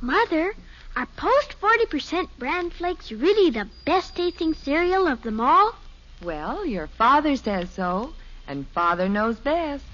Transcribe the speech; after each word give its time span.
Mother, 0.00 0.54
are 0.96 1.06
Post 1.16 1.54
40% 1.60 2.28
bran 2.38 2.70
flakes 2.70 3.10
really 3.10 3.50
the 3.50 3.68
best 3.84 4.14
tasting 4.14 4.54
cereal 4.54 5.06
of 5.06 5.22
them 5.22 5.40
all? 5.40 5.74
Well, 6.22 6.64
your 6.64 6.86
father 6.86 7.36
says 7.36 7.70
so, 7.70 8.12
and 8.46 8.66
father 8.68 9.08
knows 9.08 9.38
best. 9.38 9.84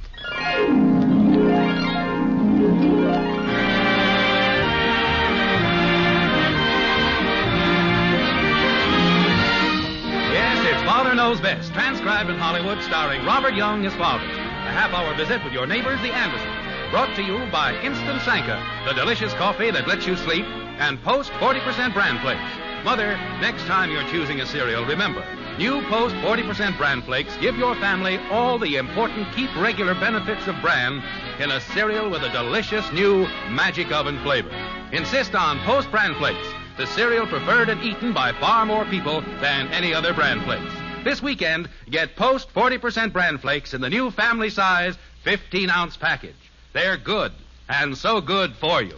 Yes, 10.32 10.74
it's 10.74 10.82
Father 10.84 11.14
Knows 11.14 11.40
Best, 11.40 11.72
transcribed 11.72 12.30
in 12.30 12.36
Hollywood, 12.36 12.82
starring 12.82 13.24
Robert 13.24 13.54
Young 13.54 13.86
as 13.86 13.94
father. 13.94 14.24
A 14.24 14.72
half 14.72 14.92
hour 14.92 15.14
visit 15.14 15.42
with 15.44 15.52
your 15.52 15.66
neighbors, 15.66 16.00
the 16.00 16.12
Andersons. 16.12 16.59
Brought 16.90 17.14
to 17.14 17.22
you 17.22 17.46
by 17.52 17.80
Instant 17.82 18.20
Sanka, 18.22 18.60
the 18.84 18.94
delicious 18.94 19.32
coffee 19.34 19.70
that 19.70 19.86
lets 19.86 20.08
you 20.08 20.16
sleep, 20.16 20.44
and 20.44 21.00
Post 21.04 21.30
40% 21.34 21.94
bran 21.94 22.18
flakes. 22.18 22.84
Mother, 22.84 23.16
next 23.40 23.62
time 23.66 23.92
you're 23.92 24.08
choosing 24.10 24.40
a 24.40 24.46
cereal, 24.46 24.84
remember, 24.84 25.24
new 25.56 25.82
Post 25.82 26.16
40% 26.16 26.76
bran 26.76 27.00
flakes 27.02 27.36
give 27.36 27.56
your 27.56 27.76
family 27.76 28.18
all 28.32 28.58
the 28.58 28.74
important 28.74 29.32
keep 29.36 29.54
regular 29.54 29.94
benefits 29.94 30.48
of 30.48 30.60
bran 30.60 31.00
in 31.38 31.52
a 31.52 31.60
cereal 31.60 32.10
with 32.10 32.24
a 32.24 32.30
delicious 32.30 32.90
new 32.90 33.24
magic 33.50 33.92
oven 33.92 34.20
flavor. 34.24 34.50
Insist 34.90 35.36
on 35.36 35.60
Post 35.60 35.92
bran 35.92 36.16
flakes, 36.16 36.48
the 36.76 36.88
cereal 36.88 37.28
preferred 37.28 37.68
and 37.68 37.80
eaten 37.84 38.12
by 38.12 38.32
far 38.32 38.66
more 38.66 38.84
people 38.86 39.20
than 39.40 39.68
any 39.68 39.94
other 39.94 40.12
bran 40.12 40.42
flakes. 40.42 40.74
This 41.04 41.22
weekend, 41.22 41.68
get 41.88 42.16
Post 42.16 42.52
40% 42.52 43.12
bran 43.12 43.38
flakes 43.38 43.74
in 43.74 43.80
the 43.80 43.90
new 43.90 44.10
family 44.10 44.50
size 44.50 44.98
15 45.22 45.70
ounce 45.70 45.96
package. 45.96 46.49
They're 46.72 46.96
good, 46.96 47.32
and 47.68 47.98
so 47.98 48.20
good 48.20 48.54
for 48.54 48.80
you. 48.80 48.94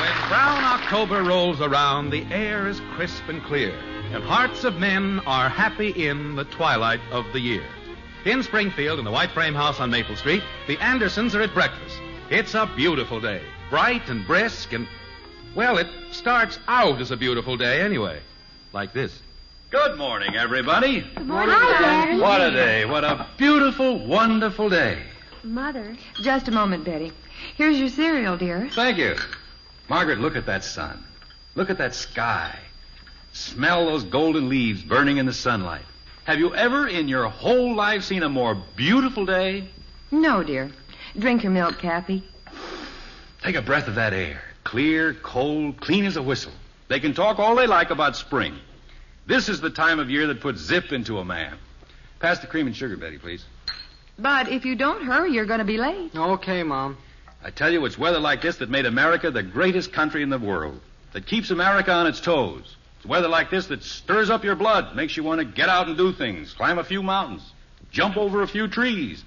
When 0.00 0.28
brown 0.28 0.64
October 0.64 1.22
rolls 1.22 1.60
around, 1.60 2.08
the 2.08 2.24
air 2.30 2.66
is 2.66 2.80
crisp 2.94 3.28
and 3.28 3.44
clear, 3.44 3.78
and 4.10 4.24
hearts 4.24 4.64
of 4.64 4.78
men 4.78 5.20
are 5.26 5.50
happy 5.50 5.90
in 5.90 6.34
the 6.34 6.44
twilight 6.44 7.00
of 7.10 7.26
the 7.34 7.40
year. 7.40 7.66
In 8.24 8.42
Springfield, 8.42 8.98
in 8.98 9.04
the 9.04 9.10
white 9.10 9.32
frame 9.32 9.54
house 9.54 9.80
on 9.80 9.90
Maple 9.90 10.16
Street, 10.16 10.42
the 10.66 10.78
Andersons 10.78 11.34
are 11.34 11.42
at 11.42 11.52
breakfast. 11.52 11.98
It's 12.30 12.54
a 12.54 12.68
beautiful 12.74 13.20
day, 13.20 13.42
bright 13.68 14.08
and 14.08 14.26
brisk, 14.26 14.72
and, 14.72 14.88
well, 15.56 15.78
it 15.78 15.88
starts 16.12 16.58
out 16.68 17.00
as 17.00 17.10
a 17.10 17.16
beautiful 17.16 17.56
day 17.56 17.80
anyway. 17.80 18.20
Like 18.72 18.92
this. 18.92 19.22
Good 19.70 19.96
morning, 19.96 20.36
everybody. 20.36 21.00
Good 21.00 21.26
morning, 21.26 21.56
Hi, 21.58 21.80
Daddy. 21.80 22.20
What 22.20 22.40
a 22.40 22.50
day. 22.50 22.84
What 22.84 23.04
a 23.04 23.26
beautiful, 23.36 24.06
wonderful 24.06 24.68
day. 24.68 25.02
Mother, 25.42 25.96
Just 26.22 26.48
a 26.48 26.50
moment, 26.50 26.84
Betty. 26.84 27.12
Here's 27.56 27.78
your 27.78 27.88
cereal, 27.88 28.36
dear. 28.36 28.68
Thank 28.72 28.98
you. 28.98 29.16
Margaret, 29.88 30.18
look 30.18 30.36
at 30.36 30.46
that 30.46 30.62
sun. 30.62 31.02
Look 31.54 31.70
at 31.70 31.78
that 31.78 31.94
sky. 31.94 32.56
Smell 33.32 33.86
those 33.86 34.04
golden 34.04 34.48
leaves 34.48 34.82
burning 34.82 35.16
in 35.16 35.26
the 35.26 35.32
sunlight. 35.32 35.84
Have 36.24 36.38
you 36.38 36.54
ever 36.54 36.86
in 36.88 37.08
your 37.08 37.28
whole 37.28 37.74
life 37.74 38.02
seen 38.02 38.22
a 38.22 38.28
more 38.28 38.56
beautiful 38.76 39.24
day? 39.24 39.68
No, 40.10 40.42
dear. 40.42 40.70
Drink 41.18 41.42
your 41.44 41.52
milk, 41.52 41.78
Kathy. 41.78 42.24
Take 43.42 43.56
a 43.56 43.62
breath 43.62 43.88
of 43.88 43.94
that 43.94 44.12
air. 44.12 44.42
Clear, 44.66 45.14
cold, 45.14 45.80
clean 45.80 46.04
as 46.06 46.16
a 46.16 46.22
whistle. 46.22 46.50
They 46.88 46.98
can 46.98 47.14
talk 47.14 47.38
all 47.38 47.54
they 47.54 47.68
like 47.68 47.90
about 47.90 48.16
spring. 48.16 48.58
This 49.24 49.48
is 49.48 49.60
the 49.60 49.70
time 49.70 50.00
of 50.00 50.10
year 50.10 50.26
that 50.26 50.40
puts 50.40 50.60
zip 50.60 50.90
into 50.90 51.18
a 51.18 51.24
man. 51.24 51.56
Pass 52.18 52.40
the 52.40 52.48
cream 52.48 52.66
and 52.66 52.74
sugar, 52.74 52.96
Betty, 52.96 53.16
please. 53.16 53.44
But 54.18 54.48
if 54.48 54.64
you 54.64 54.74
don't 54.74 55.04
hurry, 55.04 55.30
you're 55.30 55.46
going 55.46 55.60
to 55.60 55.64
be 55.64 55.78
late. 55.78 56.10
Okay, 56.16 56.64
Mom. 56.64 56.98
I 57.44 57.50
tell 57.50 57.72
you, 57.72 57.86
it's 57.86 57.96
weather 57.96 58.18
like 58.18 58.42
this 58.42 58.56
that 58.56 58.68
made 58.68 58.86
America 58.86 59.30
the 59.30 59.44
greatest 59.44 59.92
country 59.92 60.24
in 60.24 60.30
the 60.30 60.38
world, 60.38 60.80
that 61.12 61.26
keeps 61.26 61.52
America 61.52 61.92
on 61.92 62.08
its 62.08 62.20
toes. 62.20 62.74
It's 62.96 63.06
weather 63.06 63.28
like 63.28 63.50
this 63.50 63.68
that 63.68 63.84
stirs 63.84 64.30
up 64.30 64.42
your 64.42 64.56
blood, 64.56 64.96
makes 64.96 65.16
you 65.16 65.22
want 65.22 65.38
to 65.38 65.44
get 65.44 65.68
out 65.68 65.86
and 65.86 65.96
do 65.96 66.12
things, 66.12 66.52
climb 66.54 66.80
a 66.80 66.84
few 66.84 67.04
mountains, 67.04 67.52
jump 67.92 68.16
over 68.16 68.42
a 68.42 68.48
few 68.48 68.66
trees, 68.66 69.24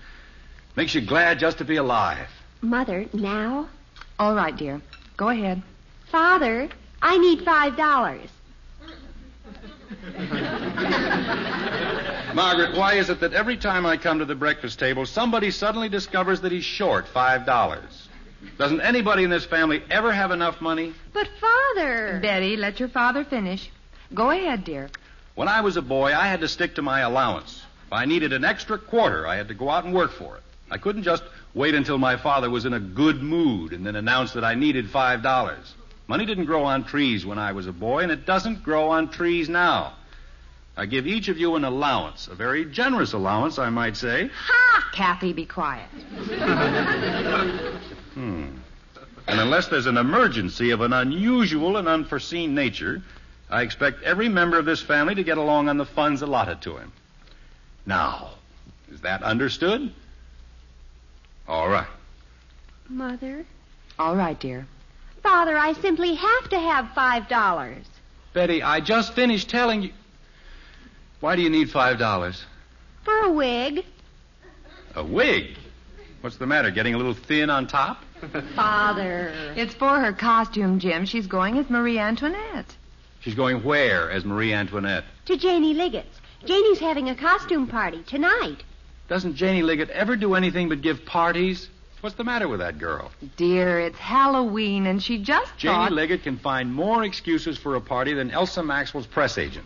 makes 0.76 0.94
you 0.94 1.00
glad 1.00 1.40
just 1.40 1.60
to 1.60 1.64
be 1.64 1.78
alive. 1.78 2.28
Mother, 2.62 3.06
now? 3.14 3.70
All 4.20 4.36
right, 4.36 4.58
dear. 4.58 4.82
Go 5.20 5.28
ahead. 5.28 5.62
Father, 6.10 6.70
I 7.02 7.18
need 7.18 7.44
five 7.44 7.76
dollars. 7.76 8.30
Margaret, 12.34 12.78
why 12.78 12.94
is 12.94 13.10
it 13.10 13.20
that 13.20 13.34
every 13.34 13.58
time 13.58 13.86
I 13.86 13.98
come 13.98 14.20
to 14.20 14.26
the 14.26 14.36
breakfast 14.36 14.80
table, 14.80 15.06
somebody 15.06 15.52
suddenly 15.52 15.90
discovers 15.90 16.40
that 16.40 16.54
he's 16.54 16.64
short 16.64 17.06
five 17.06 17.46
dollars? 17.46 18.08
Doesn't 18.58 18.80
anybody 18.80 19.26
in 19.26 19.30
this 19.30 19.44
family 19.44 19.84
ever 19.90 20.14
have 20.14 20.32
enough 20.32 20.62
money? 20.62 20.94
But 21.12 21.28
Father. 21.42 22.22
Betty, 22.22 22.56
let 22.56 22.80
your 22.80 22.88
father 22.88 23.26
finish. 23.26 23.70
Go 24.14 24.30
ahead, 24.30 24.64
dear. 24.64 24.90
When 25.36 25.50
I 25.50 25.60
was 25.60 25.76
a 25.76 25.82
boy, 25.82 26.16
I 26.16 26.28
had 26.28 26.40
to 26.40 26.48
stick 26.48 26.76
to 26.76 26.82
my 26.82 27.02
allowance. 27.02 27.62
If 27.88 27.92
I 27.92 28.06
needed 28.06 28.32
an 28.32 28.46
extra 28.46 28.78
quarter, 28.78 29.28
I 29.28 29.36
had 29.36 29.50
to 29.50 29.54
go 29.54 29.70
out 29.70 29.84
and 29.84 29.94
work 29.94 30.12
for 30.12 30.38
it. 30.38 30.44
I 30.72 30.78
couldn't 30.78 31.04
just 31.04 31.24
wait 31.54 31.76
until 31.76 31.98
my 31.98 32.18
father 32.18 32.50
was 32.50 32.66
in 32.66 32.74
a 32.74 32.80
good 32.80 33.22
mood 33.22 33.74
and 33.74 33.86
then 33.86 33.96
announce 33.96 34.34
that 34.34 34.44
I 34.44 34.56
needed 34.56 34.90
five 34.90 35.22
dollars. 35.22 35.74
Money 36.08 36.26
didn't 36.26 36.46
grow 36.46 36.64
on 36.64 36.84
trees 36.86 37.26
when 37.26 37.38
I 37.38 37.52
was 37.52 37.68
a 37.68 37.72
boy, 37.72 38.02
and 38.02 38.12
it 38.12 38.26
doesn't 38.26 38.64
grow 38.64 38.90
on 38.90 39.10
trees 39.10 39.48
now. 39.48 39.94
I 40.76 40.86
give 40.86 41.06
each 41.06 41.28
of 41.28 41.38
you 41.38 41.56
an 41.56 41.66
allowance, 41.66 42.28
a 42.28 42.36
very 42.36 42.66
generous 42.66 43.14
allowance, 43.14 43.60
I 43.60 43.70
might 43.70 43.98
say. 43.98 44.30
Ha! 44.34 44.90
Kathy, 44.94 45.34
be 45.34 45.46
quiet. 45.46 45.90
Hmm. 48.16 48.48
And 49.28 49.40
unless 49.40 49.68
there's 49.68 49.86
an 49.86 49.96
emergency 49.96 50.72
of 50.72 50.82
an 50.82 50.92
unusual 50.92 51.78
and 51.78 51.88
unforeseen 51.88 52.56
nature, 52.56 53.02
I 53.50 53.62
expect 53.62 54.02
every 54.04 54.28
member 54.28 54.58
of 54.58 54.66
this 54.66 54.82
family 54.82 55.16
to 55.16 55.24
get 55.24 55.38
along 55.38 55.70
on 55.70 55.78
the 55.78 55.86
funds 55.86 56.22
allotted 56.22 56.62
to 56.64 56.76
him. 56.78 56.92
Now, 57.86 58.32
is 58.92 59.02
that 59.02 59.22
understood? 59.24 59.94
All 61.50 61.68
right. 61.68 61.88
Mother? 62.88 63.44
All 63.98 64.16
right, 64.16 64.40
dear. 64.40 64.68
Father, 65.24 65.58
I 65.58 65.74
simply 65.74 66.14
have 66.14 66.50
to 66.52 66.60
have 66.60 66.92
five 66.94 67.28
dollars. 67.28 67.86
Betty, 68.34 68.62
I 68.62 68.80
just 68.82 69.14
finished 69.14 69.50
telling 69.50 69.82
you. 69.82 69.92
Why 71.22 71.36
do 71.36 71.42
you 71.42 71.50
need 71.50 71.72
five 71.72 71.98
dollars? 71.98 72.46
For 73.04 73.18
a 73.22 73.32
wig. 73.32 73.84
A 74.96 75.04
wig? 75.04 75.58
What's 76.22 76.38
the 76.38 76.46
matter? 76.46 76.70
Getting 76.70 76.94
a 76.94 76.98
little 76.98 77.16
thin 77.16 77.50
on 77.50 77.66
top? 77.66 78.04
Father. 78.56 79.34
It's 79.56 79.74
for 79.74 80.00
her 80.00 80.14
costume, 80.14 80.80
Jim. 80.80 81.06
She's 81.06 81.26
going 81.26 81.58
as 81.58 81.68
Marie 81.70 81.98
Antoinette. 81.98 82.76
She's 83.22 83.36
going 83.36 83.64
where 83.64 84.12
as 84.12 84.24
Marie 84.24 84.54
Antoinette? 84.54 85.04
To 85.26 85.36
Janie 85.36 85.74
Liggett's. 85.74 86.20
Janie's 86.46 86.80
having 86.80 87.10
a 87.10 87.16
costume 87.16 87.68
party 87.68 88.04
tonight. 88.04 88.64
Doesn't 89.10 89.36
Janie 89.36 89.64
Liggett 89.64 89.90
ever 89.90 90.16
do 90.16 90.36
anything 90.36 90.70
but 90.70 90.82
give 90.82 91.04
parties? 91.04 91.68
What's 92.02 92.16
the 92.16 92.24
matter 92.24 92.48
with 92.48 92.60
that 92.60 92.78
girl? 92.78 93.12
Dear, 93.36 93.80
it's 93.80 93.98
Halloween, 93.98 94.86
and 94.86 95.04
she 95.04 95.18
just 95.18 95.58
Janie 95.58 95.76
thought... 95.76 95.92
Liggett 95.92 96.24
can 96.24 96.38
find 96.38 96.74
more 96.74 97.04
excuses 97.04 97.58
for 97.58 97.76
a 97.76 97.82
party 97.82 98.14
than 98.14 98.32
Elsa 98.32 98.64
Maxwell's 98.64 99.08
press 99.08 99.38
agent. 99.38 99.66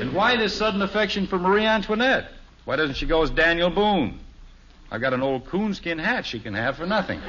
and 0.00 0.14
why 0.14 0.36
this 0.36 0.56
sudden 0.56 0.80
affection 0.80 1.26
for 1.26 1.38
Marie 1.38 1.66
Antoinette? 1.66 2.30
Why 2.64 2.76
doesn't 2.76 2.96
she 2.96 3.06
go 3.06 3.22
as 3.22 3.30
Daniel 3.30 3.70
Boone? 3.70 4.20
I've 4.90 5.00
got 5.00 5.12
an 5.12 5.22
old 5.22 5.46
coonskin 5.46 5.98
hat 5.98 6.24
she 6.24 6.38
can 6.38 6.54
have 6.54 6.76
for 6.76 6.86
nothing. 6.86 7.20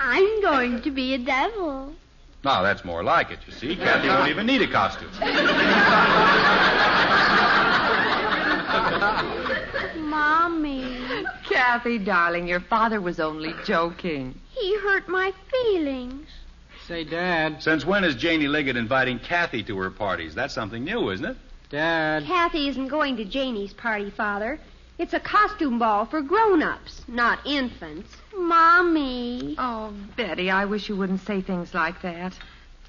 I'm 0.00 0.40
going 0.40 0.82
to 0.82 0.90
be 0.90 1.14
a 1.14 1.18
devil. 1.18 1.94
Now, 2.42 2.62
that's 2.62 2.84
more 2.84 3.04
like 3.04 3.30
it, 3.30 3.38
you 3.46 3.52
see. 3.52 3.76
Kathy 3.76 4.08
won't 4.08 4.30
even 4.30 4.46
need 4.46 4.62
a 4.62 4.66
costume. 4.66 5.10
Mommy. 9.96 11.24
Kathy, 11.48 11.98
darling, 11.98 12.46
your 12.46 12.60
father 12.60 13.00
was 13.00 13.18
only 13.18 13.52
joking. 13.64 14.38
He 14.50 14.78
hurt 14.78 15.08
my 15.08 15.32
feelings. 15.50 16.28
Say, 16.86 17.04
Dad. 17.04 17.62
Since 17.62 17.84
when 17.84 18.04
is 18.04 18.14
Janie 18.14 18.48
Liggett 18.48 18.76
inviting 18.76 19.18
Kathy 19.18 19.62
to 19.64 19.78
her 19.78 19.90
parties? 19.90 20.34
That's 20.34 20.54
something 20.54 20.84
new, 20.84 21.10
isn't 21.10 21.24
it? 21.24 21.36
Dad. 21.70 22.24
Kathy 22.24 22.68
isn't 22.68 22.88
going 22.88 23.16
to 23.16 23.24
Janie's 23.24 23.72
party, 23.72 24.10
Father. 24.10 24.60
It's 24.98 25.14
a 25.14 25.20
costume 25.20 25.78
ball 25.78 26.04
for 26.04 26.22
grown-ups, 26.22 27.02
not 27.08 27.44
infants. 27.46 28.16
Mommy. 28.36 29.56
Oh, 29.58 29.92
Betty, 30.16 30.50
I 30.50 30.64
wish 30.66 30.88
you 30.88 30.96
wouldn't 30.96 31.22
say 31.22 31.40
things 31.40 31.74
like 31.74 32.02
that. 32.02 32.38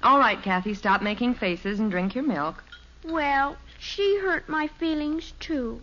All 0.02 0.18
right, 0.18 0.40
Kathy, 0.40 0.74
stop 0.74 1.02
making 1.02 1.34
faces 1.34 1.80
and 1.80 1.90
drink 1.90 2.14
your 2.14 2.24
milk. 2.24 2.62
Well, 3.04 3.56
she 3.78 4.18
hurt 4.18 4.48
my 4.48 4.68
feelings, 4.78 5.32
too. 5.40 5.80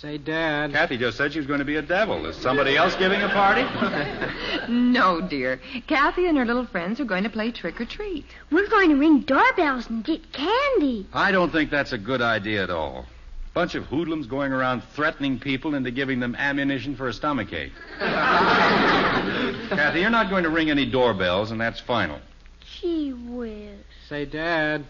Say, 0.00 0.16
Dad. 0.16 0.70
Kathy 0.70 0.96
just 0.96 1.16
said 1.16 1.32
she 1.32 1.40
was 1.40 1.48
going 1.48 1.58
to 1.58 1.64
be 1.64 1.74
a 1.74 1.82
devil. 1.82 2.24
Is 2.26 2.36
somebody 2.36 2.76
else 2.76 2.94
giving 2.96 3.20
a 3.20 3.28
party? 3.28 3.62
No, 4.68 5.22
dear. 5.22 5.58
Kathy 5.86 6.26
and 6.26 6.36
her 6.36 6.44
little 6.44 6.66
friends 6.66 7.00
are 7.00 7.06
going 7.06 7.24
to 7.24 7.30
play 7.30 7.50
trick 7.50 7.80
or 7.80 7.86
treat. 7.86 8.26
We're 8.50 8.68
going 8.68 8.90
to 8.90 8.96
ring 8.96 9.20
doorbells 9.20 9.88
and 9.88 10.04
get 10.04 10.30
candy. 10.30 11.06
I 11.14 11.32
don't 11.32 11.50
think 11.50 11.70
that's 11.70 11.92
a 11.92 11.98
good 11.98 12.20
idea 12.20 12.64
at 12.64 12.70
all. 12.70 13.06
Bunch 13.54 13.74
of 13.74 13.84
hoodlums 13.84 14.26
going 14.26 14.52
around 14.52 14.82
threatening 14.94 15.40
people 15.40 15.74
into 15.74 15.90
giving 15.90 16.20
them 16.20 16.36
ammunition 16.36 16.96
for 16.96 17.08
a 17.08 17.14
stomachache. 17.14 17.72
Kathy, 17.98 20.00
you're 20.00 20.10
not 20.10 20.28
going 20.28 20.44
to 20.44 20.50
ring 20.50 20.68
any 20.68 20.84
doorbells, 20.84 21.50
and 21.50 21.58
that's 21.58 21.80
final. 21.80 22.20
Gee 22.60 23.14
whiz. 23.14 23.78
Say, 24.06 24.26
Dad. 24.26 24.84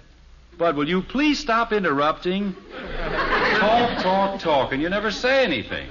Bud, 0.59 0.75
will 0.75 0.89
you 0.89 1.03
please 1.03 1.39
stop 1.39 1.73
interrupting? 1.73 2.57
Talk, 3.59 4.03
talk, 4.03 4.41
talk, 4.41 4.73
and 4.73 4.83
you 4.83 4.89
never 4.89 5.13
say 5.13 5.45
anything. 5.45 5.89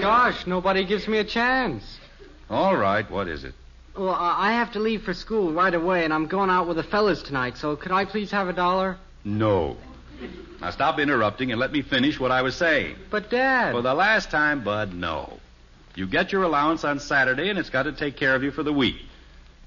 Gosh, 0.00 0.46
nobody 0.46 0.84
gives 0.84 1.08
me 1.08 1.18
a 1.18 1.24
chance. 1.24 1.98
All 2.48 2.76
right, 2.76 3.10
what 3.10 3.26
is 3.26 3.42
it? 3.42 3.54
Well, 3.96 4.14
I 4.14 4.50
I 4.50 4.52
have 4.52 4.72
to 4.72 4.78
leave 4.78 5.02
for 5.02 5.14
school 5.14 5.52
right 5.52 5.74
away, 5.74 6.04
and 6.04 6.14
I'm 6.14 6.26
going 6.26 6.48
out 6.48 6.68
with 6.68 6.76
the 6.76 6.84
fellas 6.84 7.22
tonight, 7.22 7.56
so 7.56 7.74
could 7.74 7.90
I 7.90 8.04
please 8.04 8.30
have 8.30 8.48
a 8.48 8.52
dollar? 8.52 8.98
No. 9.24 9.76
Now 10.60 10.70
stop 10.70 11.00
interrupting 11.00 11.50
and 11.50 11.60
let 11.60 11.72
me 11.72 11.82
finish 11.82 12.20
what 12.20 12.30
I 12.30 12.42
was 12.42 12.54
saying. 12.54 12.94
But, 13.10 13.30
Dad. 13.30 13.72
For 13.72 13.82
the 13.82 13.94
last 13.94 14.30
time, 14.30 14.62
Bud, 14.62 14.94
no. 14.94 15.40
You 15.96 16.06
get 16.06 16.30
your 16.30 16.44
allowance 16.44 16.84
on 16.84 17.00
Saturday, 17.00 17.48
and 17.48 17.58
it's 17.58 17.70
got 17.70 17.84
to 17.84 17.92
take 17.92 18.16
care 18.16 18.34
of 18.36 18.44
you 18.44 18.52
for 18.52 18.62
the 18.62 18.72
week. 18.72 18.96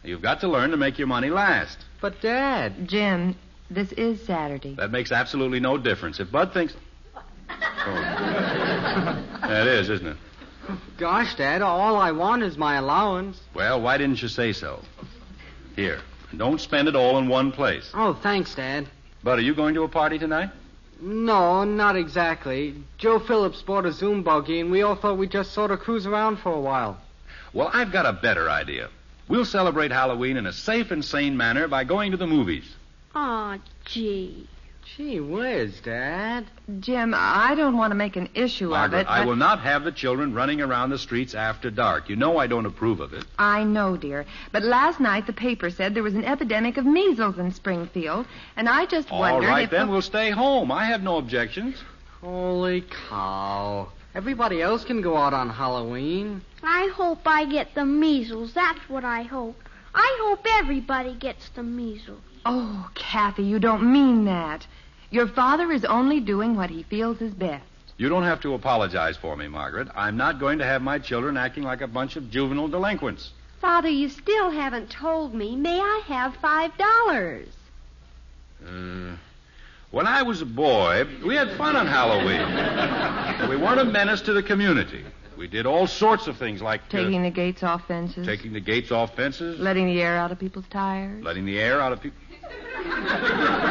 You've 0.04 0.22
got 0.22 0.42
to 0.42 0.48
learn 0.48 0.72
to 0.72 0.78
make 0.78 0.98
your 0.98 1.08
money 1.08 1.30
last. 1.30 1.78
But, 2.00 2.22
Dad. 2.22 2.88
Jim, 2.88 3.36
this 3.70 3.92
is 3.94 4.24
Saturday. 4.26 4.76
That 4.76 4.92
makes 4.92 5.12
absolutely 5.12 5.60
no 5.60 5.78
difference. 5.78 6.20
If 6.20 6.32
Bud 6.32 6.54
thinks. 6.54 6.76
Oh. 7.50 7.94
that 9.48 9.68
is, 9.68 9.90
isn't 9.90 10.08
it? 10.08 10.18
Gosh, 10.98 11.36
Dad, 11.36 11.62
all 11.62 11.96
I 11.96 12.12
want 12.12 12.44
is 12.44 12.58
my 12.58 12.76
allowance. 12.76 13.40
Well, 13.54 13.82
why 13.82 13.98
didn't 13.98 14.22
you 14.22 14.28
say 14.28 14.54
so? 14.54 14.82
Here. 15.76 16.00
Don't 16.36 16.62
spend 16.62 16.88
it 16.88 16.96
all 16.96 17.18
in 17.18 17.28
one 17.28 17.52
place. 17.52 17.90
Oh, 17.94 18.14
thanks, 18.14 18.54
Dad. 18.54 18.88
Bud, 19.24 19.40
are 19.40 19.42
you 19.42 19.56
going 19.56 19.74
to 19.76 19.84
a 19.84 19.88
party 19.88 20.20
tonight? 20.20 20.52
No, 21.02 21.64
not 21.64 21.96
exactly. 21.96 22.76
Joe 22.98 23.20
Phillips 23.20 23.62
bought 23.62 23.86
a 23.86 23.92
Zoom 23.92 24.22
buggy, 24.22 24.60
and 24.60 24.70
we 24.70 24.82
all 24.82 24.96
thought 24.96 25.18
we'd 25.18 25.32
just 25.32 25.54
sort 25.54 25.72
of 25.72 25.80
cruise 25.80 26.06
around 26.06 26.38
for 26.38 26.52
a 26.52 26.60
while. 26.60 26.98
Well, 27.54 27.72
I've 27.74 27.92
got 27.92 28.06
a 28.06 28.14
better 28.14 28.50
idea. 28.50 28.90
We'll 29.28 29.46
celebrate 29.46 29.92
Halloween 29.92 30.38
in 30.38 30.46
a 30.46 30.54
safe 30.54 30.92
and 30.92 31.04
sane 31.04 31.38
manner 31.38 31.68
by 31.68 31.84
going 31.84 32.12
to 32.12 32.18
the 32.18 32.28
movies. 32.28 32.76
Aw, 33.16 33.58
gee. 33.86 34.48
Gee 34.98 35.20
whiz, 35.20 35.80
Dad. 35.82 36.46
Jim, 36.80 37.14
I 37.16 37.54
don't 37.56 37.78
want 37.78 37.92
to 37.92 37.96
make 37.96 38.16
an 38.16 38.30
issue 38.34 38.70
Margaret, 38.70 39.02
of 39.02 39.06
it. 39.06 39.10
I 39.10 39.24
will 39.26 39.36
not 39.36 39.60
have 39.60 39.84
the 39.84 39.92
children 39.92 40.34
running 40.34 40.62
around 40.62 40.90
the 40.90 40.98
streets 40.98 41.36
after 41.36 41.70
dark. 41.70 42.10
You 42.10 42.16
know 42.16 42.38
I 42.38 42.48
don't 42.48 42.66
approve 42.66 43.00
of 43.00 43.14
it. 43.14 43.24
I 43.38 43.64
know, 43.64 43.98
dear. 43.98 44.26
But 44.52 44.64
last 44.64 45.00
night 45.00 45.28
the 45.28 45.34
paper 45.34 45.70
said 45.70 45.94
there 45.94 46.04
was 46.04 46.16
an 46.16 46.26
epidemic 46.26 46.78
of 46.78 46.86
measles 46.86 47.38
in 47.38 47.52
Springfield, 47.52 48.26
and 48.56 48.68
I 48.68 48.88
just 48.88 49.12
All 49.12 49.20
wondered 49.20 49.48
right, 49.48 49.64
if 49.66 49.70
then 49.70 49.90
we'll 49.90 50.02
stay 50.02 50.32
home. 50.32 50.72
I 50.72 50.86
have 50.86 51.04
no 51.04 51.18
objections. 51.18 51.76
Holy 52.22 52.84
cow. 53.10 53.90
Everybody 54.16 54.62
else 54.62 54.84
can 54.84 55.02
go 55.02 55.16
out 55.16 55.34
on 55.34 55.50
Halloween. 55.50 56.42
I 56.64 56.88
hope 56.96 57.22
I 57.26 57.46
get 57.46 57.76
the 57.76 57.86
measles. 57.86 58.54
That's 58.54 58.90
what 58.90 59.06
I 59.06 59.22
hope. 59.22 59.56
I 59.94 60.20
hope 60.24 60.46
everybody 60.46 61.14
gets 61.14 61.50
the 61.50 61.64
measles. 61.64 62.22
Oh, 62.46 62.90
Kathy, 62.96 63.44
you 63.44 63.60
don't 63.60 63.92
mean 63.92 64.26
that. 64.26 64.66
Your 65.12 65.28
father 65.28 65.72
is 65.72 65.86
only 65.86 66.20
doing 66.20 66.56
what 66.56 66.70
he 66.70 66.84
feels 66.84 67.22
is 67.22 67.34
best. 67.34 67.64
You 67.98 68.08
don't 68.10 68.24
have 68.24 68.42
to 68.42 68.54
apologize 68.54 69.18
for 69.18 69.36
me, 69.36 69.48
Margaret. 69.48 69.88
I'm 69.96 70.16
not 70.16 70.40
going 70.40 70.60
to 70.60 70.66
have 70.66 70.82
my 70.82 71.00
children 71.00 71.36
acting 71.36 71.64
like 71.64 71.82
a 71.82 71.88
bunch 71.88 72.16
of 72.16 72.32
juvenile 72.32 72.68
delinquents. 72.70 73.32
Father, 73.60 73.90
you 73.90 74.08
still 74.08 74.52
haven't 74.52 74.90
told 74.90 75.34
me. 75.34 75.56
May 75.58 75.80
I 75.80 76.02
have 76.08 76.36
five 76.38 76.72
dollars? 76.78 77.50
Uh, 78.66 79.16
when 79.92 80.08
I 80.08 80.22
was 80.22 80.42
a 80.42 80.46
boy, 80.46 81.06
we 81.26 81.36
had 81.36 81.52
fun 81.58 81.76
on 81.76 81.88
Halloween. 81.88 83.50
we 83.50 83.58
weren't 83.58 83.80
a 83.82 83.86
menace 83.86 84.22
to 84.22 84.34
the 84.34 84.44
community. 84.44 85.04
We 85.38 85.48
did 85.48 85.66
all 85.66 85.88
sorts 85.88 86.28
of 86.28 86.38
things 86.38 86.62
like 86.62 86.82
uh, 86.82 86.92
Taking 87.04 87.24
the 87.24 87.30
gates 87.32 87.64
off 87.64 87.88
fences, 87.88 88.26
taking 88.26 88.54
the 88.54 88.60
gates 88.60 88.92
off 88.92 89.16
fences, 89.16 89.60
letting 89.60 89.88
the 89.88 90.02
air 90.02 90.18
out 90.18 90.32
of 90.32 90.40
people's 90.40 90.68
tires. 90.70 91.24
letting 91.24 91.46
the 91.46 91.60
air 91.60 91.82
out 91.82 91.92
of 91.92 92.02
people. 92.02 92.18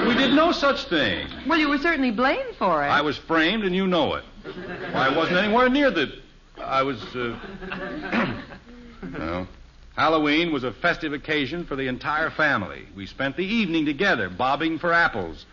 We 0.07 0.15
did 0.15 0.35
no 0.35 0.53
such 0.53 0.85
thing. 0.85 1.27
Well, 1.47 1.59
you 1.59 1.69
were 1.69 1.79
certainly 1.79 2.11
blamed 2.11 2.55
for 2.57 2.85
it. 2.85 2.89
I 2.89 3.01
was 3.01 3.17
framed, 3.17 3.65
and 3.65 3.75
you 3.75 3.87
know 3.87 4.15
it. 4.15 4.25
Why, 4.93 5.09
I 5.09 5.17
wasn't 5.17 5.39
anywhere 5.39 5.69
near 5.69 5.91
the. 5.91 6.13
I 6.59 6.83
was. 6.83 7.03
Uh... 7.15 7.39
well, 9.19 9.49
Halloween 9.97 10.53
was 10.53 10.65
a 10.65 10.73
festive 10.73 11.13
occasion 11.13 11.65
for 11.65 11.77
the 11.77 11.89
entire 11.89 12.31
family. 12.31 12.87
We 12.95 13.07
spent 13.07 13.37
the 13.37 13.45
evening 13.45 13.85
together, 13.85 14.29
bobbing 14.29 14.79
for 14.79 14.93
apples, 14.93 15.45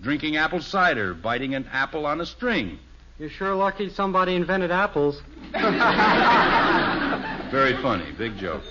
drinking 0.00 0.36
apple 0.36 0.60
cider, 0.60 1.14
biting 1.14 1.54
an 1.54 1.68
apple 1.72 2.06
on 2.06 2.20
a 2.20 2.26
string. 2.26 2.78
You're 3.18 3.30
sure 3.30 3.54
lucky 3.54 3.90
somebody 3.90 4.36
invented 4.36 4.70
apples. 4.70 5.20
Very 7.50 7.74
funny, 7.82 8.12
big 8.16 8.38
joke. 8.38 8.62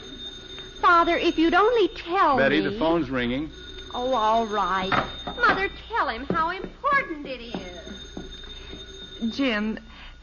Father, 0.80 1.18
if 1.18 1.38
you'd 1.38 1.54
only 1.54 1.90
tell 1.90 2.38
Betty, 2.38 2.62
me. 2.62 2.70
the 2.70 2.80
phone's 2.80 3.10
ringing. 3.10 3.52
Oh, 4.00 4.14
all 4.14 4.46
right. 4.46 4.92
Mother, 5.26 5.70
tell 5.90 6.08
him 6.08 6.24
how 6.30 6.52
important 6.52 7.26
it 7.26 7.42
is. 7.42 9.36
Jim, 9.36 9.80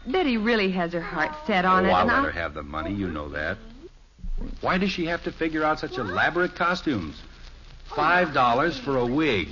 Betty 0.06 0.36
really 0.36 0.70
has 0.70 0.92
her 0.92 1.00
heart 1.00 1.32
set 1.44 1.64
on 1.64 1.84
oh, 1.84 1.88
it. 1.88 1.92
I'll 1.92 2.00
and 2.02 2.08
let 2.08 2.18
I- 2.18 2.22
her 2.22 2.30
have 2.30 2.54
the 2.54 2.62
money. 2.62 2.94
You 2.94 3.08
know 3.08 3.28
that. 3.30 3.58
Why 4.60 4.78
does 4.78 4.92
she 4.92 5.06
have 5.06 5.24
to 5.24 5.32
figure 5.32 5.64
out 5.64 5.80
such 5.80 5.98
elaborate 5.98 6.54
costumes? 6.54 7.20
Five 7.96 8.32
dollars 8.32 8.78
for 8.78 8.96
a 8.96 9.06
wig. 9.06 9.48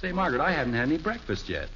Say, 0.00 0.10
Margaret, 0.10 0.40
I 0.40 0.50
haven't 0.50 0.74
had 0.74 0.88
any 0.88 0.98
breakfast 0.98 1.48
yet. 1.48 1.68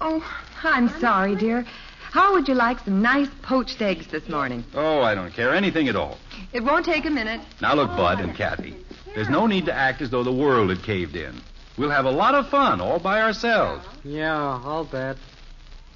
Oh, 0.00 0.28
I'm 0.64 0.88
sorry, 0.98 1.36
dear. 1.36 1.64
How 2.10 2.32
would 2.32 2.48
you 2.48 2.54
like 2.54 2.80
some 2.80 3.00
nice 3.00 3.28
poached 3.42 3.80
eggs 3.80 4.08
this 4.08 4.28
morning? 4.28 4.64
Oh, 4.74 5.02
I 5.02 5.14
don't 5.14 5.32
care 5.32 5.54
anything 5.54 5.88
at 5.88 5.94
all. 5.94 6.18
It 6.52 6.64
won't 6.64 6.84
take 6.84 7.04
a 7.06 7.10
minute. 7.10 7.40
Now 7.60 7.74
look, 7.74 7.90
Bud 7.90 8.20
and 8.20 8.34
Kathy. 8.34 8.74
There's 9.16 9.30
no 9.30 9.46
need 9.46 9.64
to 9.64 9.72
act 9.72 10.02
as 10.02 10.10
though 10.10 10.22
the 10.22 10.30
world 10.30 10.68
had 10.68 10.82
caved 10.82 11.16
in. 11.16 11.40
We'll 11.78 11.88
have 11.88 12.04
a 12.04 12.10
lot 12.10 12.34
of 12.34 12.50
fun 12.50 12.82
all 12.82 12.98
by 12.98 13.22
ourselves. 13.22 13.82
Yeah, 14.04 14.60
I'll 14.62 14.84
bet. 14.84 15.16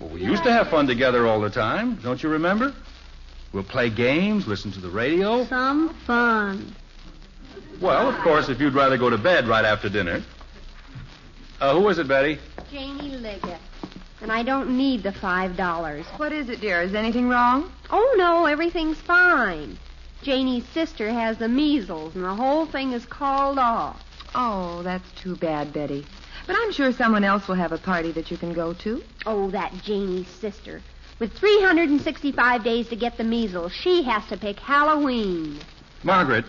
Well, 0.00 0.08
we 0.08 0.22
used 0.22 0.42
to 0.44 0.50
have 0.50 0.68
fun 0.68 0.86
together 0.86 1.26
all 1.26 1.38
the 1.38 1.50
time. 1.50 1.96
Don't 1.96 2.22
you 2.22 2.30
remember? 2.30 2.74
We'll 3.52 3.62
play 3.62 3.90
games, 3.90 4.46
listen 4.46 4.72
to 4.72 4.80
the 4.80 4.88
radio. 4.88 5.44
Some 5.44 5.92
fun. 6.06 6.74
Well, 7.78 8.08
of 8.08 8.18
course, 8.22 8.48
if 8.48 8.58
you'd 8.58 8.72
rather 8.72 8.96
go 8.96 9.10
to 9.10 9.18
bed 9.18 9.46
right 9.46 9.66
after 9.66 9.90
dinner. 9.90 10.22
Uh, 11.60 11.74
who 11.74 11.86
is 11.90 11.98
it, 11.98 12.08
Betty? 12.08 12.38
Janie 12.72 13.16
Liggett. 13.16 13.60
And 14.22 14.32
I 14.32 14.42
don't 14.42 14.78
need 14.78 15.02
the 15.02 15.12
five 15.12 15.58
dollars. 15.58 16.06
What 16.16 16.32
is 16.32 16.48
it, 16.48 16.62
dear? 16.62 16.80
Is 16.80 16.94
anything 16.94 17.28
wrong? 17.28 17.70
Oh, 17.90 18.14
no, 18.16 18.46
everything's 18.46 18.98
fine. 18.98 19.76
Janie's 20.22 20.68
sister 20.68 21.10
has 21.10 21.38
the 21.38 21.48
measles, 21.48 22.14
and 22.14 22.24
the 22.24 22.34
whole 22.34 22.66
thing 22.66 22.92
is 22.92 23.06
called 23.06 23.58
off. 23.58 24.00
Oh, 24.34 24.82
that's 24.82 25.10
too 25.12 25.36
bad, 25.36 25.72
Betty. 25.72 26.06
But 26.46 26.56
I'm 26.58 26.72
sure 26.72 26.92
someone 26.92 27.24
else 27.24 27.48
will 27.48 27.54
have 27.54 27.72
a 27.72 27.78
party 27.78 28.12
that 28.12 28.30
you 28.30 28.36
can 28.36 28.52
go 28.52 28.74
to. 28.74 29.02
Oh, 29.24 29.50
that 29.50 29.72
Janie's 29.82 30.28
sister. 30.28 30.82
With 31.18 31.32
365 31.32 32.64
days 32.64 32.88
to 32.88 32.96
get 32.96 33.16
the 33.16 33.24
measles, 33.24 33.72
she 33.72 34.02
has 34.04 34.26
to 34.28 34.36
pick 34.36 34.58
Halloween. 34.58 35.58
Margaret, 36.02 36.44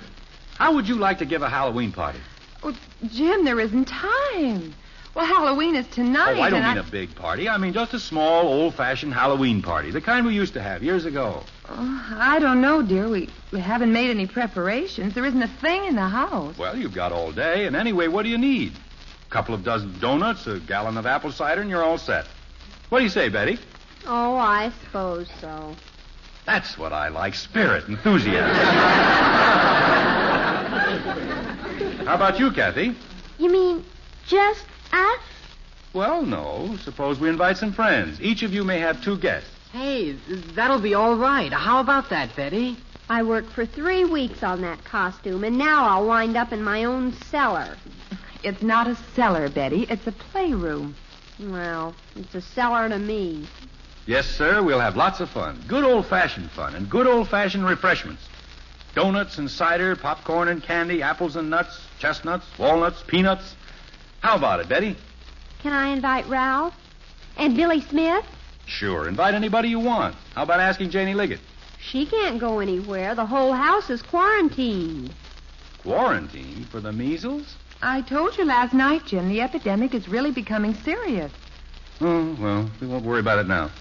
how 0.58 0.74
would 0.76 0.88
you 0.88 0.96
like 0.96 1.18
to 1.20 1.26
give 1.26 1.42
a 1.42 1.50
Halloween 1.50 1.92
party? 1.92 2.20
Oh, 2.64 2.76
Jim, 3.08 3.46
there 3.46 3.60
isn't 3.60 3.86
time. 3.86 4.74
Well, 5.14 5.26
Halloween 5.26 5.76
is 5.76 5.86
tonight. 5.88 6.38
oh, 6.38 6.42
I 6.42 6.50
don't 6.50 6.64
mean 6.64 6.78
a 6.78 6.84
big 6.84 7.14
party. 7.16 7.50
I 7.50 7.58
mean 7.58 7.74
just 7.74 7.94
a 7.94 8.00
small, 8.00 8.48
old-fashioned 8.48 9.14
Halloween 9.14 9.62
party, 9.62 9.92
the 9.92 10.00
kind 10.00 10.26
we 10.26 10.34
used 10.34 10.54
to 10.54 10.62
have 10.62 10.84
years 10.84 11.04
ago. 11.06 11.44
Oh, 11.68 12.16
I 12.18 12.40
don't 12.40 12.62
know, 12.62 12.82
dear. 12.82 13.10
We, 13.10 13.28
we 13.52 13.60
haven't 13.60 13.92
made 13.92 14.10
any 14.10 14.26
preparations. 14.26 15.14
There 15.14 15.26
isn't 15.26 15.42
a 15.42 15.50
thing 15.50 15.84
in 15.86 15.96
the 15.96 16.08
house. 16.08 16.58
Well, 16.58 16.78
you've 16.78 16.94
got 16.94 17.12
all 17.12 17.34
day, 17.34 17.66
and 17.66 17.76
anyway, 17.76 18.08
what 18.08 18.24
do 18.24 18.30
you 18.30 18.38
need? 18.38 18.72
A 18.74 19.30
couple 19.30 19.54
of 19.54 19.66
dozen 19.66 20.00
donuts, 20.00 20.48
a 20.48 20.60
gallon 20.62 20.96
of 20.98 21.06
apple 21.06 21.32
cider, 21.34 21.60
and 21.62 21.70
you're 21.70 21.84
all 21.84 21.98
set. 21.98 22.26
What 22.88 23.00
do 23.00 23.04
you 23.04 23.10
say, 23.10 23.28
Betty? 23.28 23.58
Oh, 24.08 24.38
I 24.38 24.72
suppose 24.84 25.28
so. 25.42 25.76
That's 26.46 26.78
what 26.78 26.94
I 26.94 27.10
like 27.10 27.36
spirit, 27.36 27.88
enthusiasm. 27.88 28.56
How 32.06 32.16
about 32.16 32.40
you, 32.40 32.52
Kathy? 32.52 32.96
You 33.38 33.52
mean 33.52 33.86
just 34.28 34.66
us? 34.94 35.20
Well, 35.94 36.26
no. 36.26 36.78
Suppose 36.84 37.20
we 37.20 37.30
invite 37.30 37.58
some 37.58 37.74
friends. 37.74 38.22
Each 38.22 38.44
of 38.44 38.54
you 38.54 38.64
may 38.64 38.80
have 38.80 39.04
two 39.04 39.18
guests. 39.18 39.50
Hey, 39.72 40.14
that'll 40.56 40.82
be 40.82 40.94
all 40.94 41.16
right. 41.16 41.52
How 41.52 41.80
about 41.80 42.10
that, 42.10 42.36
Betty? 42.36 42.78
I 43.10 43.24
worked 43.24 43.52
for 43.52 43.66
three 43.66 44.06
weeks 44.06 44.44
on 44.44 44.62
that 44.62 44.84
costume, 44.84 45.44
and 45.44 45.58
now 45.58 45.88
I'll 45.88 46.08
wind 46.08 46.38
up 46.38 46.54
in 46.54 46.64
my 46.64 46.86
own 46.86 47.14
cellar. 47.14 47.76
It's 48.44 48.62
not 48.62 48.88
a 48.88 48.96
cellar, 49.16 49.50
Betty. 49.50 49.86
It's 49.90 50.08
a 50.08 50.12
playroom. 50.12 50.96
Well, 51.40 51.94
it's 52.16 52.36
a 52.36 52.42
cellar 52.42 52.88
to 52.90 53.00
me. 53.00 53.48
Yes, 54.06 54.28
sir, 54.28 54.64
we'll 54.64 54.80
have 54.80 54.96
lots 54.96 55.20
of 55.20 55.30
fun. 55.30 55.64
Good 55.68 55.84
old 55.84 56.08
fashioned 56.08 56.52
fun 56.52 56.76
and 56.76 56.90
good 56.90 57.08
old 57.08 57.30
fashioned 57.30 57.66
refreshments. 57.66 58.28
Donuts 58.96 59.38
and 59.38 59.50
cider, 59.50 59.96
popcorn 59.96 60.48
and 60.48 60.62
candy, 60.62 61.02
apples 61.02 61.36
and 61.36 61.50
nuts, 61.50 61.80
chestnuts, 62.00 62.46
walnuts, 62.58 63.04
peanuts. 63.08 63.56
How 64.22 64.38
about 64.38 64.60
it, 64.60 64.70
Betty? 64.70 64.96
Can 65.62 65.74
I 65.74 65.90
invite 65.90 66.28
Ralph? 66.28 66.76
And 67.38 67.56
Billy 67.56 67.82
Smith? 67.82 68.26
Sure. 68.66 69.08
Invite 69.08 69.34
anybody 69.34 69.70
you 69.70 69.80
want. 69.80 70.16
How 70.36 70.44
about 70.44 70.60
asking 70.60 70.92
Janie 70.92 71.16
Liggett? 71.16 71.40
She 71.80 72.06
can't 72.06 72.40
go 72.40 72.60
anywhere. 72.60 73.16
The 73.16 73.26
whole 73.26 73.54
house 73.54 73.90
is 73.90 74.02
quarantined. 74.02 75.14
Quarantined? 75.82 76.68
for 76.68 76.80
the 76.80 76.92
measles? 76.92 77.56
I 77.82 78.02
told 78.02 78.38
you 78.38 78.46
last 78.46 78.74
night, 78.74 79.08
Jim, 79.08 79.28
the 79.28 79.42
epidemic 79.42 79.96
is 79.96 80.08
really 80.08 80.32
becoming 80.32 80.76
serious. 80.76 81.32
Oh, 82.00 82.38
well, 82.40 82.70
we 82.80 82.88
won't 82.88 83.04
worry 83.04 83.20
about 83.20 83.40
it 83.40 83.48
now. 83.48 83.72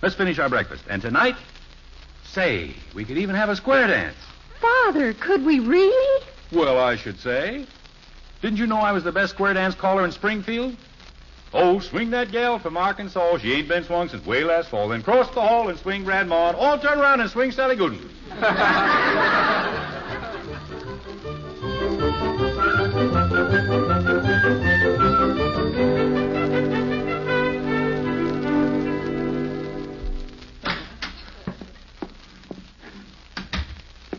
Let's 0.00 0.14
finish 0.14 0.38
our 0.38 0.48
breakfast. 0.48 0.84
And 0.88 1.02
tonight, 1.02 1.36
say, 2.24 2.74
we 2.94 3.04
could 3.04 3.18
even 3.18 3.34
have 3.34 3.50
a 3.50 3.56
square 3.56 3.86
dance. 3.86 4.16
Father, 4.60 5.12
could 5.12 5.44
we 5.44 5.60
really? 5.60 6.24
Well, 6.52 6.78
I 6.78 6.96
should 6.96 7.18
say. 7.18 7.66
Didn't 8.42 8.58
you 8.58 8.66
know 8.66 8.78
I 8.78 8.92
was 8.92 9.04
the 9.04 9.12
best 9.12 9.34
square 9.34 9.52
dance 9.52 9.74
caller 9.74 10.04
in 10.04 10.12
Springfield? 10.12 10.76
Oh, 11.52 11.80
swing 11.80 12.10
that 12.10 12.32
gal 12.32 12.58
from 12.58 12.76
Arkansas. 12.76 13.38
She 13.38 13.52
ain't 13.52 13.68
been 13.68 13.84
swung 13.84 14.08
since 14.08 14.24
way 14.24 14.44
last 14.44 14.70
fall. 14.70 14.88
Then 14.88 15.02
cross 15.02 15.28
the 15.34 15.42
hall 15.42 15.68
and 15.68 15.78
swing 15.78 16.04
Grandma. 16.04 16.52
All 16.56 16.78
turn 16.78 16.98
around 16.98 17.20
and 17.20 17.30
swing 17.30 17.50
Sally 17.50 17.76
Gooden. 17.76 18.08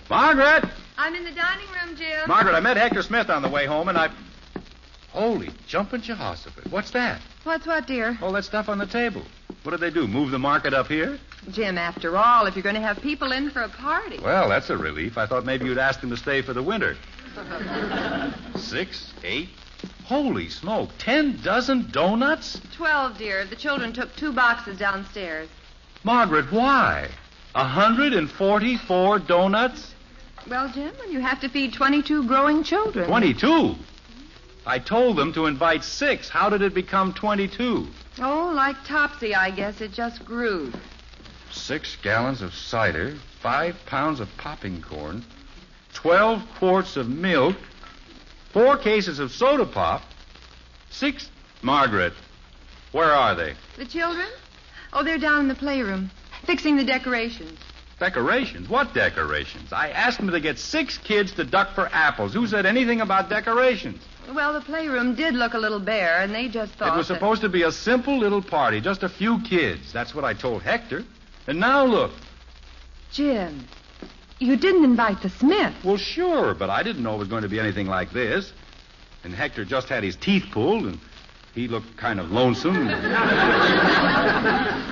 Margaret! 0.10 0.70
I'm 0.98 1.16
in 1.16 1.24
the 1.24 1.32
dining 1.32 1.68
room, 1.70 1.80
Jim. 2.01 2.27
Margaret, 2.27 2.55
I 2.55 2.60
met 2.62 2.77
Hector 2.77 3.03
Smith 3.03 3.29
on 3.29 3.43
the 3.43 3.50
way 3.50 3.67
home, 3.67 3.88
and 3.88 3.98
I. 3.98 4.10
Holy 5.12 5.50
jumping 5.67 6.01
Jehoshaphat. 6.01 6.72
What's 6.72 6.91
that? 6.91 7.22
What's 7.43 7.67
what, 7.67 7.86
dear? 7.86 8.17
All 8.22 8.31
that 8.31 8.46
stuff 8.46 8.70
on 8.70 8.77
the 8.77 8.88
table. 8.88 9.22
What 9.63 9.72
did 9.72 9.81
they 9.81 9.91
do? 9.91 10.08
Move 10.08 10.31
the 10.31 10.39
market 10.39 10.74
up 10.74 10.88
here? 10.88 11.20
Jim, 11.51 11.77
after 11.77 12.17
all, 12.17 12.48
if 12.48 12.55
you're 12.55 12.63
going 12.63 12.75
to 12.75 12.81
have 12.81 13.01
people 13.01 13.31
in 13.31 13.51
for 13.51 13.62
a 13.62 13.70
party. 13.70 14.20
Well, 14.20 14.50
that's 14.50 14.70
a 14.70 14.77
relief. 14.77 15.17
I 15.17 15.27
thought 15.27 15.46
maybe 15.46 15.65
you'd 15.65 15.77
ask 15.77 16.01
them 16.01 16.10
to 16.10 16.17
stay 16.17 16.41
for 16.41 16.53
the 16.53 16.63
winter. 16.63 16.96
Six, 18.55 19.13
eight. 19.24 19.50
Holy 20.05 20.50
smoke. 20.50 20.89
Ten 20.98 21.39
dozen 21.43 21.91
donuts? 21.91 22.60
Twelve, 22.75 23.17
dear. 23.17 23.46
The 23.46 23.55
children 23.55 23.93
took 23.93 24.15
two 24.15 24.34
boxes 24.34 24.79
downstairs. 24.79 25.50
Margaret, 26.03 26.51
why? 26.51 27.10
A 27.53 27.65
hundred 27.65 28.13
and 28.13 28.29
forty-four 28.29 29.20
donuts? 29.20 29.93
Well, 30.50 30.69
Jim, 30.69 30.93
when 31.00 31.12
you 31.12 31.19
have 31.19 31.39
to 31.41 31.50
feed 31.50 31.74
22 31.74 32.27
growing 32.27 32.63
children. 32.63 33.07
Twenty-two. 33.07 33.75
I 34.65 34.79
told 34.79 35.17
them 35.17 35.33
to 35.33 35.45
invite 35.48 35.83
six. 35.83 36.29
How 36.29 36.50
did 36.50 36.62
it 36.62 36.74
become 36.74 37.13
twenty-two? 37.13 37.88
Oh, 38.19 38.51
like 38.53 38.75
Topsy, 38.86 39.33
I 39.33 39.50
guess. 39.51 39.81
It 39.81 39.91
just 39.91 40.24
grew. 40.25 40.71
Six 41.51 41.95
gallons 42.01 42.41
of 42.41 42.53
cider, 42.53 43.15
five 43.41 43.75
pounds 43.86 44.19
of 44.19 44.29
popping 44.38 44.81
corn, 44.81 45.24
twelve 45.93 46.43
quarts 46.60 46.95
of 46.98 47.10
milk, 47.10 47.55
four 48.51 48.77
cases 48.77 49.19
of 49.19 49.31
soda 49.31 49.65
pop, 49.65 50.03
six. 50.89 51.29
Margaret, 51.63 52.13
where 52.91 53.12
are 53.12 53.36
they? 53.36 53.53
The 53.77 53.86
children? 53.86 54.25
Oh, 54.93 55.03
they're 55.03 55.19
down 55.19 55.41
in 55.41 55.48
the 55.48 55.53
playroom, 55.55 56.10
fixing 56.45 56.75
the 56.75 56.83
decorations. 56.83 57.60
Decorations? 58.01 58.67
What 58.67 58.96
decorations? 58.96 59.72
I 59.72 59.89
asked 59.89 60.17
them 60.17 60.31
to 60.31 60.39
get 60.39 60.58
six 60.58 60.98
kids 60.98 61.34
to 61.34 61.43
duck 61.43 61.75
for 61.75 61.88
apples. 61.93 62.34
Who 62.34 62.48
said 62.48 62.65
anything 62.65 63.00
about 63.00 63.29
decorations? 63.29 64.01
Well, 64.34 64.53
the 64.53 64.62
playroom 64.62 65.13
did 65.13 65.36
look 65.36 65.53
a 65.53 65.60
little 65.60 65.79
bare, 65.79 66.22
and 66.22 66.34
they 66.34 66.48
just 66.48 66.74
thought. 66.74 66.96
It 66.96 66.98
was 66.98 67.10
that- 67.10 67.13
supposed 67.13 67.41
to 67.41 67.50
be 67.50 67.62
a 67.62 67.72
simple 67.72 68.17
little 68.17 68.41
party, 68.41 68.81
just 68.81 69.03
a 69.03 69.10
few 69.10 69.39
kids. 69.41 69.93
That's 69.93 70.15
what 70.15 70.25
I 70.25 70.34
told 70.34 70.63
Hector. 70.63 71.03
And 71.46 71.60
now 71.60 71.86
look. 71.86 72.10
Jim, 73.12 73.67
you 74.39 74.55
didn't 74.55 74.84
invite 74.84 75.22
the 75.22 75.29
Smiths. 75.29 75.84
Well, 75.84 75.98
sure, 75.98 76.55
but 76.55 76.72
I 76.72 76.81
didn't 76.81 77.03
know 77.03 77.13
it 77.13 77.20
was 77.20 77.27
going 77.27 77.43
to 77.43 77.50
be 77.50 77.60
anything 77.60 77.86
like 77.86 78.12
this. 78.12 78.51
And 79.24 79.31
Hector 79.31 79.63
just 79.63 79.89
had 79.89 80.03
his 80.03 80.15
teeth 80.15 80.46
pulled, 80.50 80.88
and 80.88 81.00
he 81.53 81.67
looked 81.67 81.98
kind 81.98 82.20
of 82.20 82.31
lonesome. 82.31 82.88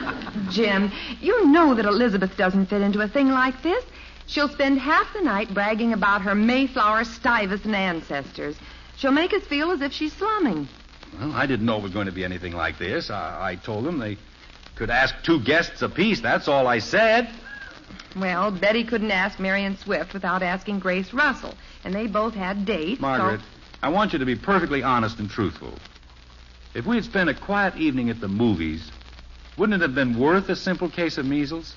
Jim, 0.49 0.91
you 1.21 1.47
know 1.47 1.73
that 1.75 1.85
Elizabeth 1.85 2.35
doesn't 2.37 2.67
fit 2.67 2.81
into 2.81 3.01
a 3.01 3.07
thing 3.07 3.29
like 3.29 3.61
this. 3.63 3.83
She'll 4.27 4.49
spend 4.49 4.79
half 4.79 5.11
the 5.13 5.21
night 5.21 5.53
bragging 5.53 5.93
about 5.93 6.21
her 6.21 6.35
Mayflower 6.35 7.03
Stuyvesant 7.03 7.73
ancestors. 7.73 8.55
She'll 8.97 9.11
make 9.11 9.33
us 9.33 9.43
feel 9.43 9.71
as 9.71 9.81
if 9.81 9.91
she's 9.91 10.13
slumming. 10.13 10.67
Well, 11.19 11.31
I 11.33 11.45
didn't 11.47 11.65
know 11.65 11.77
it 11.77 11.83
was 11.83 11.91
going 11.93 12.05
to 12.05 12.11
be 12.11 12.23
anything 12.23 12.53
like 12.53 12.77
this. 12.77 13.09
I, 13.09 13.51
I 13.51 13.55
told 13.55 13.85
them 13.85 13.97
they 13.97 14.17
could 14.75 14.89
ask 14.89 15.15
two 15.23 15.39
guests 15.41 15.81
apiece. 15.81 16.21
That's 16.21 16.47
all 16.47 16.67
I 16.67 16.79
said. 16.79 17.29
Well, 18.15 18.51
Betty 18.51 18.83
couldn't 18.83 19.11
ask 19.11 19.39
Marion 19.39 19.77
Swift 19.77 20.13
without 20.13 20.43
asking 20.43 20.79
Grace 20.79 21.11
Russell, 21.13 21.55
and 21.83 21.93
they 21.93 22.07
both 22.07 22.33
had 22.33 22.65
dates. 22.65 23.01
so- 23.01 23.07
Margaret, 23.07 23.41
I 23.81 23.89
want 23.89 24.13
you 24.13 24.19
to 24.19 24.25
be 24.25 24.35
perfectly 24.35 24.83
honest 24.83 25.19
and 25.19 25.29
truthful. 25.29 25.73
If 26.75 26.85
we 26.85 26.97
had 26.97 27.05
spent 27.05 27.29
a 27.29 27.33
quiet 27.33 27.75
evening 27.77 28.09
at 28.09 28.19
the 28.19 28.27
movies, 28.27 28.91
wouldn't 29.59 29.81
it 29.81 29.85
have 29.85 29.93
been 29.93 30.17
worth 30.17 30.47
a 30.47 30.55
simple 30.55 30.89
case 30.89 31.17
of 31.17 31.25
measles? 31.25 31.75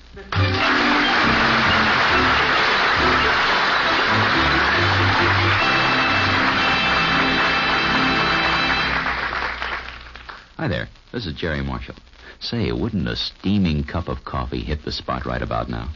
Hi 10.55 10.69
there. 10.69 10.87
This 11.11 11.25
is 11.25 11.33
Jerry 11.33 11.61
Marshall. 11.61 11.95
Say, 12.39 12.71
wouldn't 12.71 13.05
a 13.05 13.17
steaming 13.17 13.83
cup 13.83 14.07
of 14.07 14.23
coffee 14.23 14.61
hit 14.61 14.85
the 14.85 14.91
spot 14.93 15.25
right 15.25 15.41
about 15.41 15.67
now? 15.69 15.89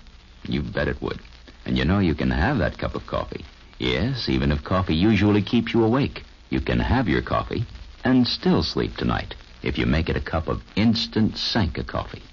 You 0.44 0.62
bet 0.62 0.90
it 0.90 1.02
would. 1.02 1.22
And 1.66 1.78
you 1.78 1.86
know 1.86 2.00
you 2.00 2.16
can 2.16 2.32
have 2.32 2.58
that 2.58 2.78
cup 2.78 2.96
of 2.96 3.08
coffee. 3.08 3.46
Yes, 3.80 4.28
even 4.28 4.52
if 4.52 4.62
coffee 4.62 4.96
usually 4.96 5.42
keeps 5.42 5.74
you 5.74 5.86
awake, 5.86 6.24
you 6.50 6.60
can 6.60 6.80
have 6.80 7.08
your 7.08 7.22
coffee 7.22 7.66
and 8.04 8.28
still 8.28 8.62
sleep 8.62 8.98
tonight 8.98 9.36
if 9.64 9.78
you 9.78 9.86
make 9.86 10.10
it 10.10 10.18
a 10.18 10.22
cup 10.22 10.48
of 10.48 10.62
instant 10.76 11.38
Sanka 11.38 11.84
coffee. 11.84 12.24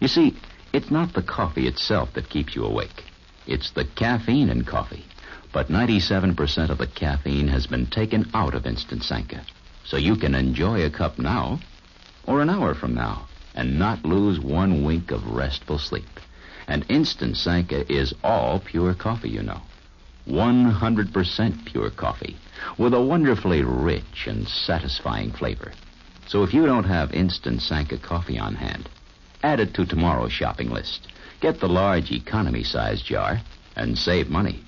You 0.00 0.08
see, 0.08 0.36
it's 0.72 0.90
not 0.90 1.12
the 1.12 1.22
coffee 1.22 1.66
itself 1.66 2.14
that 2.14 2.30
keeps 2.30 2.54
you 2.54 2.64
awake. 2.64 3.04
It's 3.46 3.70
the 3.70 3.84
caffeine 3.84 4.48
in 4.48 4.64
coffee. 4.64 5.04
But 5.52 5.68
97% 5.68 6.70
of 6.70 6.78
the 6.78 6.86
caffeine 6.86 7.48
has 7.48 7.66
been 7.66 7.86
taken 7.86 8.30
out 8.32 8.54
of 8.54 8.66
instant 8.66 9.04
Sanka. 9.04 9.42
So 9.84 9.96
you 9.96 10.16
can 10.16 10.34
enjoy 10.34 10.84
a 10.84 10.90
cup 10.90 11.18
now 11.18 11.60
or 12.26 12.40
an 12.40 12.48
hour 12.48 12.74
from 12.74 12.94
now 12.94 13.28
and 13.54 13.78
not 13.78 14.04
lose 14.04 14.40
one 14.40 14.84
wink 14.84 15.10
of 15.10 15.26
restful 15.26 15.78
sleep. 15.78 16.20
And 16.66 16.86
Instant 16.88 17.36
Sanka 17.36 17.92
is 17.92 18.14
all 18.22 18.60
pure 18.60 18.94
coffee, 18.94 19.28
you 19.28 19.42
know. 19.42 19.60
100% 20.28 21.64
pure 21.66 21.90
coffee 21.90 22.36
with 22.78 22.94
a 22.94 23.00
wonderfully 23.00 23.62
rich 23.62 24.26
and 24.26 24.46
satisfying 24.46 25.32
flavor. 25.32 25.72
So 26.32 26.42
if 26.42 26.54
you 26.54 26.64
don't 26.64 26.84
have 26.84 27.12
Instant 27.12 27.60
Sanka 27.60 27.98
coffee 27.98 28.38
on 28.38 28.54
hand, 28.54 28.88
add 29.42 29.60
it 29.60 29.74
to 29.74 29.84
tomorrow's 29.84 30.32
shopping 30.32 30.70
list. 30.70 31.08
Get 31.40 31.60
the 31.60 31.68
large 31.68 32.10
economy 32.10 32.64
size 32.64 33.02
jar 33.02 33.42
and 33.76 33.98
save 33.98 34.30
money. 34.30 34.64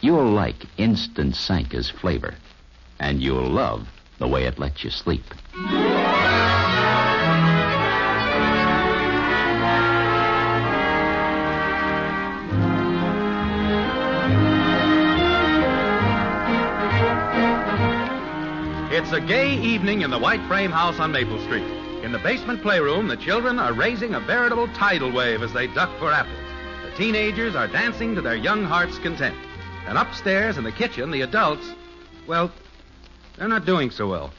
You'll 0.00 0.30
like 0.30 0.66
Instant 0.76 1.34
Sanka's 1.34 1.90
flavor, 1.90 2.36
and 3.00 3.20
you'll 3.20 3.50
love 3.50 3.88
the 4.20 4.28
way 4.28 4.44
it 4.44 4.60
lets 4.60 4.84
you 4.84 4.90
sleep. 4.90 5.24
It's 19.04 19.12
a 19.12 19.20
gay 19.20 19.52
evening 19.60 20.00
in 20.00 20.08
the 20.08 20.18
white 20.18 20.40
frame 20.48 20.70
house 20.70 20.98
on 20.98 21.12
Maple 21.12 21.38
Street. 21.40 21.66
In 22.02 22.10
the 22.10 22.18
basement 22.18 22.62
playroom, 22.62 23.06
the 23.06 23.18
children 23.18 23.58
are 23.58 23.74
raising 23.74 24.14
a 24.14 24.20
veritable 24.20 24.66
tidal 24.68 25.12
wave 25.12 25.42
as 25.42 25.52
they 25.52 25.66
duck 25.66 25.90
for 25.98 26.10
apples. 26.10 26.38
The 26.86 26.96
teenagers 26.96 27.54
are 27.54 27.68
dancing 27.68 28.14
to 28.14 28.22
their 28.22 28.34
young 28.34 28.64
hearts' 28.64 28.98
content. 28.98 29.36
And 29.86 29.98
upstairs 29.98 30.56
in 30.56 30.64
the 30.64 30.72
kitchen, 30.72 31.10
the 31.10 31.20
adults, 31.20 31.70
well, 32.26 32.50
they're 33.36 33.46
not 33.46 33.66
doing 33.66 33.90
so 33.90 34.08
well. 34.08 34.32